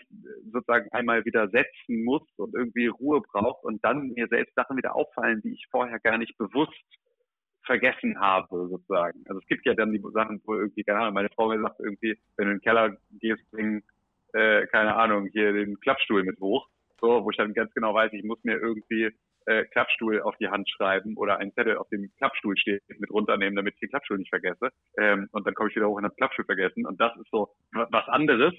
sozusagen 0.52 0.88
einmal 0.92 1.24
wieder 1.24 1.48
setzen 1.48 2.04
muss 2.04 2.22
und 2.36 2.54
irgendwie 2.54 2.86
Ruhe 2.86 3.20
braucht 3.20 3.64
und 3.64 3.84
dann 3.84 4.08
mir 4.08 4.28
selbst 4.28 4.54
Sachen 4.54 4.76
wieder 4.76 4.94
auffallen, 4.94 5.42
die 5.42 5.52
ich 5.52 5.66
vorher 5.70 5.98
gar 5.98 6.16
nicht 6.16 6.38
bewusst 6.38 6.72
vergessen 7.64 8.18
habe, 8.18 8.68
sozusagen. 8.68 9.22
Also 9.28 9.40
es 9.40 9.46
gibt 9.46 9.66
ja 9.66 9.74
dann 9.74 9.92
die 9.92 10.02
Sachen, 10.12 10.40
wo 10.44 10.54
irgendwie, 10.54 10.84
keine 10.84 11.00
Ahnung, 11.00 11.14
meine 11.14 11.28
Frau 11.30 11.48
mir 11.48 11.60
sagt 11.60 11.80
irgendwie, 11.80 12.18
wenn 12.36 12.46
du 12.46 12.52
in 12.52 12.58
den 12.58 12.62
Keller 12.62 12.96
gehst, 13.20 13.42
bring, 13.50 13.82
äh, 14.32 14.66
keine 14.68 14.94
Ahnung, 14.96 15.26
hier 15.26 15.52
den 15.52 15.78
Klappstuhl 15.80 16.22
mit 16.22 16.40
hoch. 16.40 16.68
So, 17.00 17.24
wo 17.24 17.30
ich 17.30 17.36
dann 17.36 17.54
ganz 17.54 17.72
genau 17.74 17.94
weiß, 17.94 18.12
ich 18.12 18.24
muss 18.24 18.42
mir 18.44 18.58
irgendwie 18.58 19.10
äh, 19.46 19.64
Klappstuhl 19.66 20.20
auf 20.20 20.36
die 20.36 20.48
Hand 20.48 20.68
schreiben 20.70 21.16
oder 21.16 21.38
einen 21.38 21.52
Zettel 21.54 21.78
auf 21.78 21.88
dem 21.88 22.10
Klappstuhl 22.18 22.56
steht 22.56 22.82
mit 22.98 23.10
runternehmen, 23.10 23.56
damit 23.56 23.74
ich 23.74 23.80
den 23.80 23.88
Klappstuhl 23.90 24.18
nicht 24.18 24.30
vergesse. 24.30 24.70
Ähm, 24.98 25.28
und 25.32 25.46
dann 25.46 25.54
komme 25.54 25.70
ich 25.70 25.76
wieder 25.76 25.88
hoch 25.88 25.96
und 25.96 26.04
habe 26.04 26.14
Klappstuhl 26.14 26.44
vergessen. 26.44 26.86
Und 26.86 27.00
das 27.00 27.16
ist 27.16 27.30
so 27.30 27.48
was 27.72 28.06
anderes 28.08 28.54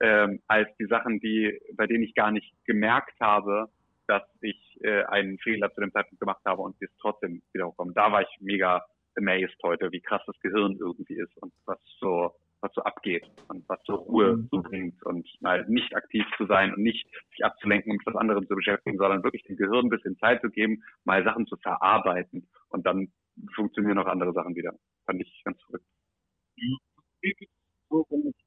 ähm, 0.00 0.40
als 0.46 0.68
die 0.78 0.86
Sachen, 0.86 1.20
die, 1.20 1.60
bei 1.74 1.86
denen 1.86 2.04
ich 2.04 2.14
gar 2.14 2.30
nicht 2.30 2.52
gemerkt 2.64 3.18
habe, 3.20 3.68
dass 4.06 4.22
ich 4.40 4.78
äh, 4.82 5.04
einen 5.04 5.38
Fehler 5.38 5.72
zu 5.72 5.80
dem 5.80 5.92
Zeitpunkt 5.92 6.20
gemacht 6.20 6.42
habe 6.44 6.62
und 6.62 6.76
es 6.80 6.90
trotzdem 7.00 7.42
wiederkommen. 7.52 7.94
Da 7.94 8.10
war 8.10 8.22
ich 8.22 8.40
mega 8.40 8.84
amazed 9.16 9.56
heute, 9.62 9.92
wie 9.92 10.00
krass 10.00 10.22
das 10.26 10.38
Gehirn 10.40 10.76
irgendwie 10.80 11.14
ist 11.14 11.36
und 11.38 11.52
was 11.66 11.78
so 12.00 12.34
was 12.60 12.72
so 12.74 12.82
abgeht 12.82 13.26
und 13.48 13.66
was 13.68 13.80
so 13.84 13.94
Ruhe 13.94 14.36
mhm. 14.36 14.48
so 14.50 14.62
bringt 14.62 15.02
und 15.04 15.26
mal 15.40 15.64
nicht 15.68 15.94
aktiv 15.96 16.24
zu 16.36 16.46
sein 16.46 16.74
und 16.74 16.82
nicht 16.82 17.06
sich 17.30 17.44
abzulenken 17.44 17.92
und 17.92 17.98
mit 17.98 18.06
was 18.06 18.20
anderem 18.20 18.46
zu 18.46 18.54
beschäftigen, 18.54 18.98
sondern 18.98 19.22
wirklich 19.22 19.44
dem 19.44 19.56
Gehirn 19.56 19.86
ein 19.86 19.90
bisschen 19.90 20.18
Zeit 20.18 20.40
zu 20.42 20.50
geben, 20.50 20.82
mal 21.04 21.24
Sachen 21.24 21.46
zu 21.46 21.56
verarbeiten 21.56 22.48
und 22.68 22.86
dann 22.86 23.12
funktionieren 23.54 23.98
auch 23.98 24.06
andere 24.06 24.32
Sachen 24.32 24.54
wieder. 24.54 24.74
Fand 25.06 25.22
ich 25.22 25.42
ganz 25.44 25.60
verrückt. 25.62 25.86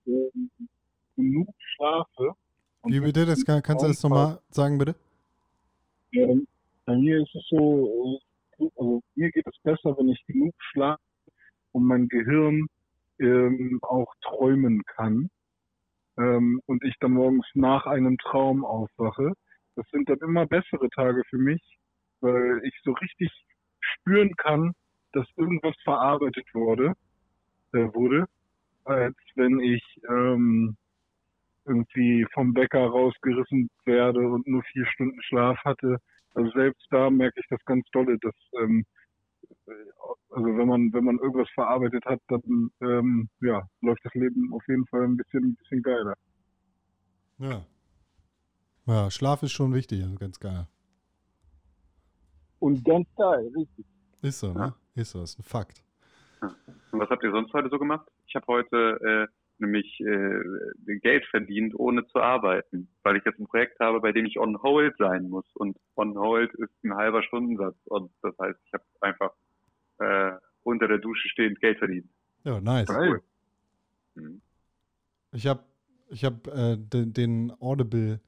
Ähm, 0.05 0.49
genug 1.23 1.49
schlafe. 1.75 2.35
Wie 2.85 2.99
bitte? 2.99 3.25
Das 3.25 3.45
kann, 3.45 3.61
kannst 3.61 3.83
du 3.83 3.87
das 3.87 4.03
nochmal 4.03 4.39
sagen, 4.49 4.77
bitte? 4.77 4.95
Ja, 6.11 6.27
bei 6.85 6.95
mir 6.95 7.21
ist 7.21 7.33
es 7.33 7.47
so, 7.49 8.19
äh, 8.59 8.69
also 8.75 9.01
mir 9.15 9.31
geht 9.31 9.47
es 9.47 9.57
besser, 9.63 9.97
wenn 9.97 10.09
ich 10.09 10.23
genug 10.27 10.53
schlafe 10.71 11.01
und 11.71 11.85
mein 11.85 12.07
Gehirn 12.07 12.67
ähm, 13.19 13.79
auch 13.81 14.13
träumen 14.21 14.83
kann 14.95 15.29
ähm, 16.17 16.61
und 16.65 16.83
ich 16.83 16.95
dann 16.99 17.13
morgens 17.13 17.47
nach 17.53 17.85
einem 17.85 18.17
Traum 18.17 18.65
aufwache. 18.65 19.33
Das 19.75 19.87
sind 19.91 20.09
dann 20.09 20.19
immer 20.19 20.45
bessere 20.45 20.89
Tage 20.89 21.23
für 21.29 21.37
mich, 21.37 21.61
weil 22.21 22.61
ich 22.63 22.73
so 22.83 22.91
richtig 22.91 23.31
spüren 23.79 24.35
kann, 24.35 24.73
dass 25.13 25.25
irgendwas 25.35 25.75
verarbeitet 25.83 26.45
wurde, 26.53 26.93
äh, 27.73 27.93
wurde, 27.93 28.25
als 28.83 29.15
wenn 29.35 29.59
ich 29.59 29.83
ähm, 30.09 30.75
irgendwie 31.65 32.25
vom 32.33 32.53
Bäcker 32.53 32.85
rausgerissen 32.87 33.69
werde 33.85 34.19
und 34.19 34.47
nur 34.47 34.63
vier 34.63 34.85
Stunden 34.87 35.21
Schlaf 35.23 35.57
hatte. 35.63 35.97
Also 36.33 36.51
selbst 36.51 36.85
da 36.89 37.09
merke 37.09 37.39
ich 37.39 37.45
das 37.49 37.63
ganz 37.65 37.85
dolle, 37.91 38.17
dass 38.19 38.35
ähm, 38.61 38.85
also 40.29 40.45
wenn 40.45 40.67
man 40.67 40.93
wenn 40.93 41.03
man 41.03 41.19
irgendwas 41.19 41.49
verarbeitet 41.53 42.03
hat, 42.05 42.19
dann 42.27 42.71
ähm, 42.81 43.29
ja 43.41 43.67
läuft 43.81 44.03
das 44.03 44.13
Leben 44.13 44.51
auf 44.53 44.63
jeden 44.67 44.85
Fall 44.87 45.03
ein 45.03 45.17
bisschen 45.17 45.43
ein 45.43 45.55
bisschen 45.55 45.81
geiler. 45.81 46.15
Ja. 47.37 47.65
Ja, 48.85 49.09
Schlaf 49.09 49.43
ist 49.43 49.53
schon 49.53 49.73
wichtig, 49.73 50.03
also 50.03 50.15
ganz 50.15 50.39
geil. 50.39 50.67
Und 52.59 52.83
ganz 52.83 53.07
geil, 53.15 53.51
richtig. 53.55 53.85
Ist 54.21 54.39
so, 54.39 54.53
ne? 54.53 54.73
Ist 54.95 55.11
so, 55.11 55.23
ist 55.23 55.39
ein 55.39 55.43
Fakt. 55.43 55.83
Und 56.91 56.99
was 56.99 57.09
habt 57.09 57.23
ihr 57.23 57.31
sonst 57.31 57.53
heute 57.53 57.69
so 57.69 57.79
gemacht? 57.79 58.07
Ich 58.27 58.35
habe 58.35 58.45
heute 58.47 59.27
äh, 59.29 59.42
nämlich 59.59 59.99
äh, 60.01 60.97
Geld 60.99 61.25
verdient, 61.27 61.73
ohne 61.75 62.05
zu 62.07 62.19
arbeiten, 62.19 62.89
weil 63.03 63.17
ich 63.17 63.25
jetzt 63.25 63.39
ein 63.39 63.47
Projekt 63.47 63.79
habe, 63.79 64.01
bei 64.01 64.11
dem 64.11 64.25
ich 64.25 64.39
on 64.39 64.61
hold 64.61 64.95
sein 64.97 65.29
muss. 65.29 65.45
Und 65.55 65.77
on 65.95 66.17
hold 66.17 66.53
ist 66.55 66.71
ein 66.83 66.95
halber 66.95 67.23
Stundensatz. 67.23 67.77
Und 67.85 68.11
das 68.21 68.37
heißt, 68.37 68.59
ich 68.65 68.73
habe 68.73 68.83
einfach 69.01 69.31
äh, 69.99 70.31
unter 70.63 70.87
der 70.87 70.99
Dusche 70.99 71.27
stehend 71.29 71.59
Geld 71.59 71.77
verdient. 71.79 72.09
Ja, 72.43 72.59
nice. 72.59 72.89
Cool. 72.89 73.21
Mhm. 74.15 74.41
Ich 75.31 75.47
habe 75.47 75.63
ich 76.09 76.23
hab, 76.23 76.47
äh, 76.47 76.77
den, 76.77 77.13
den 77.13 77.53
Audible, 77.59 78.19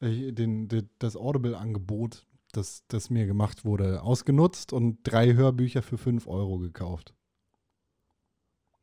äh, 0.00 0.32
den, 0.32 0.68
den, 0.68 0.88
das 0.98 1.16
Audible-Angebot, 1.16 2.26
das, 2.52 2.86
das 2.88 3.10
mir 3.10 3.26
gemacht 3.26 3.64
wurde, 3.64 4.02
ausgenutzt 4.02 4.72
und 4.72 5.00
drei 5.04 5.34
Hörbücher 5.34 5.82
für 5.82 5.98
5 5.98 6.26
Euro 6.26 6.58
gekauft. 6.58 7.14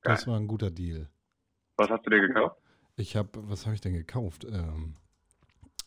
Das 0.03 0.27
war 0.27 0.39
ein 0.39 0.47
guter 0.47 0.71
Deal. 0.71 1.09
Was 1.79 1.89
hast 1.89 2.05
du 2.05 2.09
dir 2.09 2.19
gekauft? 2.19 2.57
Ich 2.97 3.15
habe, 3.15 3.29
was 3.33 3.65
habe 3.65 3.73
ich 3.73 3.79
denn 3.79 3.93
gekauft? 3.93 4.43
Ähm, 4.43 4.95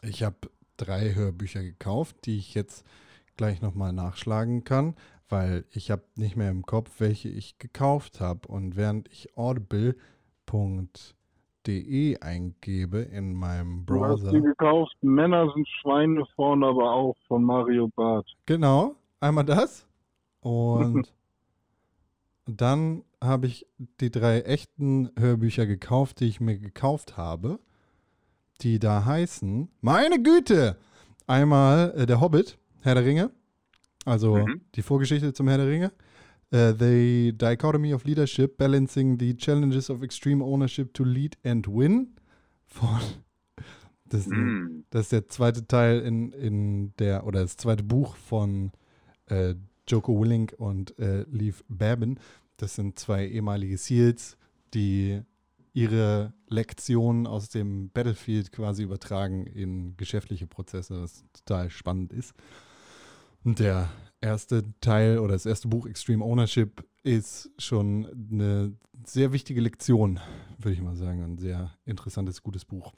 ich 0.00 0.22
habe 0.22 0.36
drei 0.78 1.14
Hörbücher 1.14 1.62
gekauft, 1.62 2.16
die 2.24 2.38
ich 2.38 2.54
jetzt 2.54 2.86
gleich 3.36 3.60
nochmal 3.60 3.92
nachschlagen 3.92 4.64
kann, 4.64 4.96
weil 5.28 5.66
ich 5.70 5.90
habe 5.90 6.04
nicht 6.16 6.34
mehr 6.34 6.50
im 6.50 6.64
Kopf, 6.64 6.98
welche 6.98 7.28
ich 7.28 7.58
gekauft 7.58 8.22
habe. 8.22 8.48
Und 8.48 8.74
während 8.74 9.06
ich 9.08 9.36
audible.de 9.36 9.98
eingebe 12.20 12.98
in 13.00 13.34
meinem 13.34 13.84
Browser. 13.84 14.16
Du 14.16 14.26
hast 14.28 14.32
die 14.32 14.40
gekauft, 14.40 14.96
Männer 15.02 15.52
sind 15.52 15.68
Schweine 15.82 16.24
vorne, 16.34 16.68
aber 16.68 16.90
auch 16.90 17.16
von 17.28 17.44
Mario 17.44 17.88
Barth. 17.88 18.32
Genau, 18.46 18.96
einmal 19.20 19.44
das. 19.44 19.86
Und 20.40 21.12
dann 22.46 23.04
habe 23.22 23.46
ich 23.46 23.66
die 24.00 24.10
drei 24.10 24.40
echten 24.40 25.10
Hörbücher 25.18 25.66
gekauft, 25.66 26.20
die 26.20 26.26
ich 26.26 26.40
mir 26.40 26.58
gekauft 26.58 27.16
habe, 27.16 27.60
die 28.60 28.78
da 28.78 29.04
heißen, 29.04 29.68
meine 29.80 30.22
Güte, 30.22 30.76
einmal 31.26 31.94
äh, 31.96 32.06
Der 32.06 32.20
Hobbit, 32.20 32.58
Herr 32.80 32.94
der 32.94 33.04
Ringe, 33.04 33.30
also 34.04 34.36
mhm. 34.36 34.60
die 34.74 34.82
Vorgeschichte 34.82 35.32
zum 35.32 35.48
Herr 35.48 35.58
der 35.58 35.68
Ringe, 35.68 35.92
uh, 36.52 36.72
The 36.78 37.32
Dichotomy 37.32 37.94
of 37.94 38.04
Leadership, 38.04 38.56
Balancing 38.56 39.18
the 39.18 39.36
Challenges 39.36 39.88
of 39.88 40.02
Extreme 40.02 40.44
Ownership 40.44 40.92
to 40.94 41.04
Lead 41.04 41.38
and 41.44 41.66
Win, 41.68 42.16
von, 42.66 43.00
das, 44.06 44.26
mhm. 44.26 44.84
das 44.90 45.02
ist 45.02 45.12
der 45.12 45.28
zweite 45.28 45.66
Teil 45.66 46.00
in, 46.00 46.32
in 46.32 46.96
der, 46.98 47.26
oder 47.26 47.42
das 47.42 47.56
zweite 47.56 47.82
Buch 47.82 48.16
von 48.16 48.72
äh, 49.26 49.54
Joko 49.88 50.20
Willink 50.20 50.54
und 50.56 50.98
äh, 50.98 51.24
Leaf 51.30 51.64
Babin. 51.68 52.18
Das 52.62 52.76
sind 52.76 52.96
zwei 52.96 53.26
ehemalige 53.26 53.76
SEALs, 53.76 54.36
die 54.72 55.20
ihre 55.72 56.32
Lektionen 56.46 57.26
aus 57.26 57.48
dem 57.48 57.90
Battlefield 57.90 58.52
quasi 58.52 58.84
übertragen 58.84 59.48
in 59.48 59.96
geschäftliche 59.96 60.46
Prozesse, 60.46 61.02
was 61.02 61.24
total 61.32 61.70
spannend 61.70 62.12
ist. 62.12 62.34
Und 63.42 63.58
der 63.58 63.90
erste 64.20 64.62
Teil 64.80 65.18
oder 65.18 65.32
das 65.32 65.44
erste 65.44 65.66
Buch 65.66 65.88
Extreme 65.88 66.24
Ownership 66.24 66.86
ist 67.02 67.50
schon 67.58 68.06
eine 68.30 68.76
sehr 69.06 69.32
wichtige 69.32 69.60
Lektion, 69.60 70.20
würde 70.56 70.74
ich 70.74 70.82
mal 70.82 70.94
sagen. 70.94 71.20
Ein 71.24 71.38
sehr 71.38 71.76
interessantes, 71.84 72.44
gutes 72.44 72.64
Buch. 72.64 72.92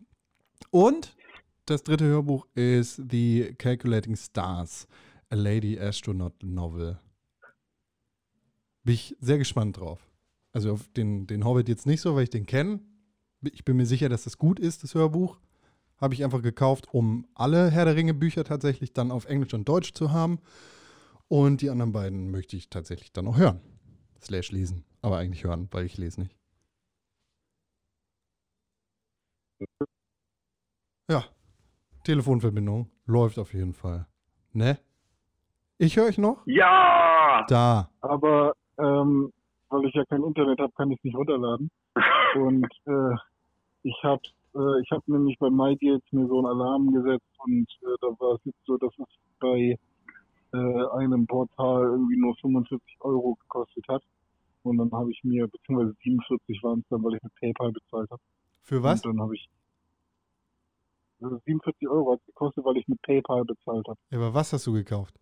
Und 0.72 1.16
das 1.64 1.82
dritte 1.82 2.04
Hörbuch 2.04 2.46
ist 2.54 3.00
The 3.10 3.54
Calculating 3.56 4.16
Stars, 4.16 4.86
a 5.30 5.34
Lady 5.36 5.80
Astronaut 5.80 6.34
Novel 6.42 6.98
bin 8.84 8.94
ich 8.94 9.16
sehr 9.20 9.38
gespannt 9.38 9.78
drauf. 9.78 10.06
Also 10.52 10.72
auf 10.72 10.88
den, 10.88 11.26
den 11.26 11.44
Hobbit 11.44 11.68
jetzt 11.68 11.86
nicht 11.86 12.00
so, 12.00 12.14
weil 12.14 12.24
ich 12.24 12.30
den 12.30 12.46
kenne. 12.46 12.80
Ich 13.42 13.64
bin 13.64 13.76
mir 13.76 13.86
sicher, 13.86 14.08
dass 14.08 14.24
das 14.24 14.38
gut 14.38 14.60
ist, 14.60 14.84
das 14.84 14.94
Hörbuch. 14.94 15.38
Habe 16.00 16.14
ich 16.14 16.22
einfach 16.22 16.42
gekauft, 16.42 16.88
um 16.92 17.26
alle 17.34 17.70
Herr 17.70 17.84
der 17.86 17.96
Ringe 17.96 18.14
Bücher 18.14 18.44
tatsächlich 18.44 18.92
dann 18.92 19.10
auf 19.10 19.26
Englisch 19.26 19.54
und 19.54 19.68
Deutsch 19.68 19.94
zu 19.94 20.12
haben. 20.12 20.38
Und 21.28 21.62
die 21.62 21.70
anderen 21.70 21.92
beiden 21.92 22.30
möchte 22.30 22.56
ich 22.56 22.68
tatsächlich 22.68 23.12
dann 23.12 23.24
noch 23.24 23.38
hören. 23.38 23.60
Slash 24.22 24.52
lesen. 24.52 24.84
Aber 25.02 25.18
eigentlich 25.18 25.44
hören, 25.44 25.68
weil 25.70 25.86
ich 25.86 25.98
lese 25.98 26.20
nicht. 26.20 26.36
Ja. 31.10 31.24
Telefonverbindung 32.04 32.90
läuft 33.06 33.38
auf 33.38 33.54
jeden 33.54 33.74
Fall. 33.74 34.06
Ne? 34.52 34.78
Ich 35.78 35.96
höre 35.96 36.06
euch 36.06 36.18
noch? 36.18 36.42
Ja! 36.46 37.44
Da. 37.48 37.90
Aber 38.00 38.54
ähm, 38.78 39.32
weil 39.68 39.84
ich 39.86 39.94
ja 39.94 40.04
kein 40.04 40.22
Internet 40.22 40.58
habe, 40.60 40.72
kann 40.76 40.90
ich 40.90 40.98
es 40.98 41.04
nicht 41.04 41.16
runterladen. 41.16 41.70
Und 42.34 42.68
äh, 42.86 43.14
ich 43.82 43.96
habe 44.02 44.22
äh, 44.54 44.80
ich 44.82 44.90
hab 44.90 45.06
nämlich 45.08 45.38
bei 45.38 45.50
MyDeals 45.50 46.04
mir 46.12 46.26
so 46.26 46.38
einen 46.38 46.46
Alarm 46.46 46.92
gesetzt 46.92 47.26
und 47.38 47.66
äh, 47.82 47.96
da 48.00 48.08
war 48.18 48.34
es 48.34 48.44
jetzt 48.44 48.64
so, 48.66 48.76
dass 48.76 48.92
es 48.98 49.06
bei 49.40 49.78
äh, 50.52 50.86
einem 50.98 51.26
Portal 51.26 51.82
irgendwie 51.82 52.16
nur 52.16 52.34
45 52.36 52.80
Euro 53.00 53.34
gekostet 53.34 53.84
hat. 53.88 54.02
Und 54.62 54.78
dann 54.78 54.90
habe 54.92 55.10
ich 55.10 55.22
mir, 55.24 55.46
beziehungsweise 55.46 55.94
47 56.02 56.62
waren 56.62 56.80
es 56.80 56.86
dann, 56.88 57.04
weil 57.04 57.16
ich 57.16 57.22
mit 57.22 57.34
PayPal 57.34 57.72
bezahlt 57.72 58.10
habe. 58.10 58.22
Für 58.62 58.82
was? 58.82 59.04
Und 59.04 59.12
dann 59.14 59.22
habe 59.22 59.34
ich 59.34 59.48
also 61.20 61.40
47 61.46 61.88
Euro 61.88 62.12
hat 62.12 62.20
es 62.20 62.26
gekostet, 62.26 62.64
weil 62.64 62.76
ich 62.76 62.88
mit 62.88 63.00
PayPal 63.02 63.44
bezahlt 63.44 63.86
habe. 63.88 63.98
Aber 64.12 64.34
was 64.34 64.52
hast 64.52 64.66
du 64.66 64.72
gekauft? 64.72 65.18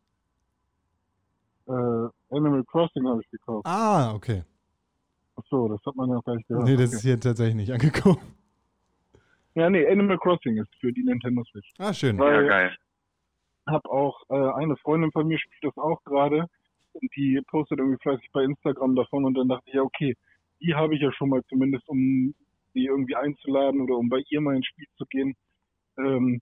Äh, 1.73 2.37
Animal 2.37 2.65
Crossing 2.65 3.07
habe 3.09 3.21
ich 3.23 3.31
gekauft. 3.31 3.67
Ah, 3.67 4.13
okay. 4.15 4.43
Ach 5.37 5.43
so, 5.49 5.69
das 5.69 5.81
hat 5.87 5.97
man 5.97 6.11
ja 6.11 6.17
auch 6.19 6.25
gleich 6.25 6.47
gehört. 6.47 6.67
Nee, 6.67 6.77
das 6.77 6.89
okay. 6.89 6.97
ist 6.97 7.03
hier 7.03 7.19
tatsächlich 7.21 7.55
nicht 7.57 7.73
angekommen. 7.73 8.19
Ja, 9.55 9.69
nee, 9.69 9.87
Animal 9.87 10.17
Crossing 10.17 10.57
ist 10.57 10.75
für 10.81 10.91
die 10.95 11.03
Nintendo 11.03 11.45
Switch. 11.45 11.71
Ah, 11.79 11.93
schön. 11.93 12.17
Weil- 12.19 12.43
Ja, 12.45 12.49
geil. 12.49 12.77
Hab 13.67 13.85
auch, 13.85 14.23
äh, 14.31 14.35
eine 14.55 14.77
Freundin 14.79 15.13
von 15.13 15.29
mir 15.29 15.39
spielt 15.39 15.63
das 15.65 15.77
auch 15.77 16.03
gerade 16.05 16.47
und 16.95 17.15
die 17.15 17.39
postet 17.49 17.79
irgendwie 17.79 17.99
fleißig 18.01 18.31
bei 18.33 18.45
Instagram 18.45 18.97
davon 18.97 19.27
und 19.27 19.35
dann 19.35 19.49
dachte 19.49 19.65
ich, 19.67 19.75
ja, 19.75 19.83
okay, 19.83 20.17
die 20.63 20.75
habe 20.75 20.95
ich 20.95 21.03
ja 21.03 21.13
schon 21.13 21.29
mal 21.29 21.43
zumindest, 21.51 21.87
um 21.87 22.35
die 22.75 22.87
irgendwie 22.87 23.15
einzuladen 23.15 23.83
oder 23.83 23.97
um 23.99 24.09
bei 24.09 24.23
ihr 24.31 24.41
mal 24.41 24.57
ins 24.57 24.67
Spiel 24.69 24.87
zu 24.97 25.05
gehen. 25.11 25.35
Ähm, 25.99 26.41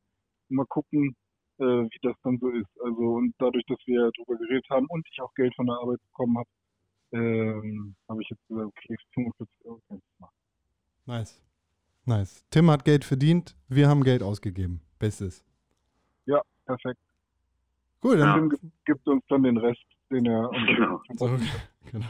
mal 0.49 0.67
gucken, 0.67 1.17
äh, 1.61 1.85
wie 1.91 1.99
das 2.03 2.17
dann 2.25 2.39
so 2.39 2.49
ist. 2.51 2.69
Also, 2.83 3.01
und 3.15 3.35
dadurch, 3.39 3.65
dass 3.67 3.79
wir 3.87 4.11
darüber 4.17 4.37
geredet 4.39 4.67
haben 4.71 4.87
und 4.89 5.07
ich 5.11 5.21
auch 5.21 5.33
Geld 5.35 5.55
von 5.55 5.67
der 5.67 5.77
Arbeit 5.77 6.01
bekommen 6.11 6.39
habe, 6.39 6.49
ähm, 7.13 7.95
habe 8.09 8.23
ich 8.23 8.29
jetzt 8.31 8.47
gesagt, 8.49 8.67
okay, 8.67 8.97
45 9.15 9.67
Euro 9.67 9.81
kann 9.89 9.99
ich 9.99 10.21
machen. 10.21 10.35
Nice. 11.07 11.43
Nice. 12.07 12.45
Tim 12.51 12.71
hat 12.71 12.85
Geld 12.85 13.05
verdient, 13.05 13.57
wir 13.69 13.89
haben 13.89 14.03
Geld 14.05 14.23
ausgegeben. 14.23 14.81
Bestes. 14.99 15.45
Ja, 16.27 16.41
perfekt. 16.67 17.01
Gut, 18.01 18.19
Ja. 18.19 18.27
dann. 18.37 18.41
Tim 18.41 18.49
gibt- 18.51 18.85
gibt 18.87 19.07
uns 19.09 19.23
dann 19.29 19.43
den 19.43 19.59
Rest, 19.59 19.85
den 20.11 20.27
er 20.27 20.49
uns 20.51 20.67
Genau. 20.67 21.01
So, 21.17 21.27
genau. 21.93 22.07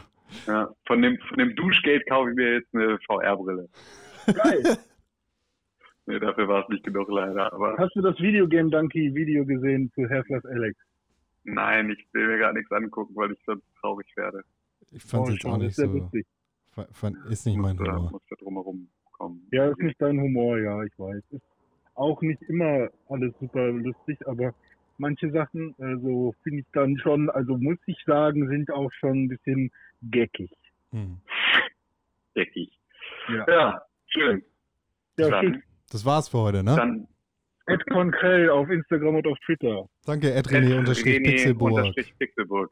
Ja. 0.47 0.69
Von, 0.87 1.01
dem, 1.01 1.17
von 1.27 1.37
dem 1.39 1.55
Duschgeld 1.55 2.07
kaufe 2.07 2.29
ich 2.29 2.35
mir 2.35 2.53
jetzt 2.53 2.73
eine 2.73 2.97
VR-Brille. 3.05 3.67
Geil. 4.27 4.77
Nee, 6.11 6.19
dafür 6.19 6.45
war 6.49 6.63
es 6.63 6.69
nicht 6.69 6.83
genug 6.83 7.09
leider. 7.09 7.53
Aber 7.53 7.77
Hast 7.77 7.95
du 7.95 8.01
das 8.01 8.19
Videogame 8.19 8.69
Donkey 8.69 9.15
Video 9.15 9.45
gesehen 9.45 9.89
zu 9.95 10.09
Half-Life 10.09 10.45
Alex? 10.49 10.77
nein, 11.45 11.89
ich 11.89 12.05
will 12.13 12.27
mir 12.27 12.37
gar 12.37 12.51
nichts 12.53 12.69
angucken, 12.71 13.15
weil 13.15 13.31
ich 13.31 13.39
sonst 13.45 13.63
traurig 13.79 14.05
werde. 14.17 14.43
Ich 14.91 15.03
fand 15.03 15.23
es 15.23 15.29
Oh, 15.29 15.33
jetzt 15.33 15.45
auch 15.45 15.57
nicht 15.57 15.75
so. 15.75 15.85
lustig. 15.85 16.27
fa- 16.71 16.87
Fand, 16.91 17.15
ist 17.29 17.45
nicht 17.45 17.57
mein 17.57 17.77
muss, 17.77 17.85
da, 17.85 17.95
Humor. 17.95 18.11
muss 18.11 18.21
da 18.29 18.35
drumherum 18.35 18.89
kommen. 19.13 19.47
Ja, 19.53 19.69
ist 19.69 19.79
nicht 19.79 20.01
dein 20.01 20.19
Humor, 20.19 20.59
ja, 20.59 20.83
ich 20.83 20.99
weiß. 20.99 21.23
Ist 21.31 21.41
auch 21.95 22.21
nicht 22.21 22.41
immer 22.43 22.89
alles 23.07 23.33
super 23.39 23.71
lustig, 23.71 24.17
aber 24.27 24.53
manche 24.97 25.31
Sachen, 25.31 25.73
also 25.79 26.35
finde 26.43 26.59
ich 26.59 26.67
dann 26.73 26.97
schon, 26.97 27.29
also 27.29 27.57
muss 27.57 27.77
ich 27.85 27.97
sagen, 28.05 28.49
sind 28.49 28.69
auch 28.69 28.91
schon 28.99 29.23
ein 29.23 29.27
bisschen 29.29 29.71
geckig. 30.01 30.51
Hm. 30.91 31.17
Deckig. 32.35 32.77
Ja. 33.29 33.45
Ja, 33.47 33.81
schön. 34.07 34.43
Ja, 35.17 35.29
dann. 35.29 35.63
Das 35.91 36.05
war's 36.05 36.29
für 36.29 36.39
heute, 36.39 36.63
ne? 36.63 36.75
dann 36.75 37.07
Ed 37.67 37.85
Conkrell 37.91 38.49
auf 38.49 38.69
Instagram 38.69 39.15
und 39.15 39.27
auf 39.27 39.37
Twitter. 39.45 39.85
Danke, 40.05 40.33
Ed 40.33 40.47
René 40.47 40.77
unterstrich 40.79 41.17
René 41.17 41.23
Pixelburg. 41.25 41.71
unterstrich 41.73 42.13
Pixelburg. 42.17 42.71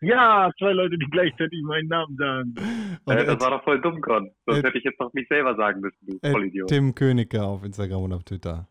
Ja, 0.00 0.50
zwei 0.58 0.72
Leute, 0.72 0.98
die 0.98 1.06
gleichzeitig 1.10 1.62
meinen 1.62 1.88
Namen 1.88 2.16
sagen. 2.16 2.54
Äh, 3.06 3.24
das 3.24 3.34
Ed, 3.36 3.40
war 3.40 3.50
doch 3.52 3.64
voll 3.64 3.80
dumm. 3.80 4.00
Sonst 4.04 4.58
Ed- 4.58 4.64
hätte 4.66 4.78
ich 4.78 4.84
jetzt 4.84 5.00
noch 5.00 5.12
mich 5.14 5.26
selber 5.28 5.54
sagen 5.56 5.80
müssen, 5.80 5.96
du 6.20 6.30
Vollidiot. 6.30 6.68
Tim 6.68 6.94
Königke 6.94 7.42
auf 7.42 7.64
Instagram 7.64 8.02
und 8.02 8.12
auf 8.12 8.24
Twitter. 8.24 8.66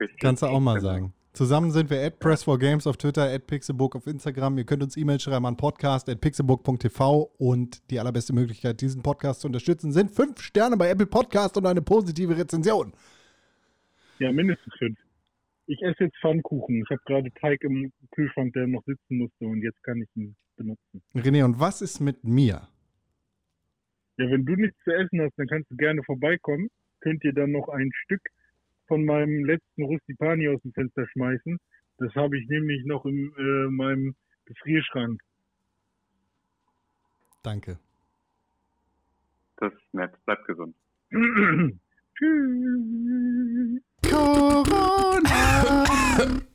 Richtig. 0.00 0.18
Kannst 0.18 0.42
du 0.42 0.46
auch 0.46 0.60
mal 0.60 0.78
Genau. 0.78 0.86
sagen. 0.92 1.12
Zusammen 1.32 1.70
sind 1.70 1.90
wir 1.90 2.04
at 2.04 2.20
Press4Games 2.20 2.88
auf 2.88 2.96
Twitter, 2.96 3.22
at 3.22 3.46
Pixelbook 3.46 3.94
auf 3.94 4.08
Instagram. 4.08 4.58
Ihr 4.58 4.64
könnt 4.64 4.82
uns 4.82 4.96
E-Mail 4.96 5.20
schreiben 5.20 5.46
an 5.46 5.56
podcast 5.56 6.08
at 6.08 6.20
pixelbook.tv 6.20 7.30
und 7.38 7.88
die 7.90 8.00
allerbeste 8.00 8.32
Möglichkeit, 8.32 8.80
diesen 8.80 9.02
Podcast 9.02 9.42
zu 9.42 9.46
unterstützen, 9.46 9.92
sind 9.92 10.10
fünf 10.10 10.40
Sterne 10.40 10.76
bei 10.76 10.90
Apple 10.90 11.06
Podcast 11.06 11.56
und 11.56 11.66
eine 11.66 11.82
positive 11.82 12.36
Rezension. 12.36 12.92
Ja, 14.18 14.32
mindestens 14.32 14.74
fünf. 14.76 14.98
Ich 15.66 15.80
esse 15.82 16.04
jetzt 16.04 16.16
Pfannkuchen. 16.20 16.82
Ich 16.82 16.90
habe 16.90 17.00
gerade 17.06 17.30
Teig 17.40 17.62
im 17.62 17.92
Kühlschrank, 18.10 18.52
der 18.54 18.66
noch 18.66 18.84
sitzen 18.84 19.18
musste 19.18 19.46
und 19.46 19.62
jetzt 19.62 19.80
kann 19.84 20.02
ich 20.02 20.08
ihn 20.16 20.34
benutzen. 20.56 21.00
René, 21.14 21.44
und 21.44 21.60
was 21.60 21.80
ist 21.80 22.00
mit 22.00 22.24
mir? 22.24 22.66
Ja, 24.18 24.28
wenn 24.28 24.44
du 24.44 24.56
nichts 24.56 24.76
zu 24.82 24.90
essen 24.90 25.20
hast, 25.20 25.38
dann 25.38 25.46
kannst 25.46 25.70
du 25.70 25.76
gerne 25.76 26.02
vorbeikommen. 26.02 26.68
Könnt 27.00 27.22
ihr 27.22 27.32
dann 27.32 27.52
noch 27.52 27.68
ein 27.68 27.92
Stück 28.04 28.20
von 28.90 29.04
meinem 29.04 29.44
letzten 29.44 29.84
Rustipani 29.84 30.48
aus 30.48 30.60
dem 30.62 30.72
Fenster 30.72 31.06
schmeißen. 31.12 31.60
Das 31.98 32.12
habe 32.16 32.36
ich 32.36 32.48
nämlich 32.48 32.84
noch 32.86 33.06
in 33.06 33.32
äh, 33.38 33.70
meinem 33.70 34.16
Gefrierschrank. 34.46 35.22
Danke. 37.44 37.78
Das 39.58 39.72
ist 39.72 39.94
nett. 39.94 40.10
Bleib 40.26 40.44
gesund. 40.44 40.74
Tschüss. 42.18 43.80
Corona! 44.10 45.84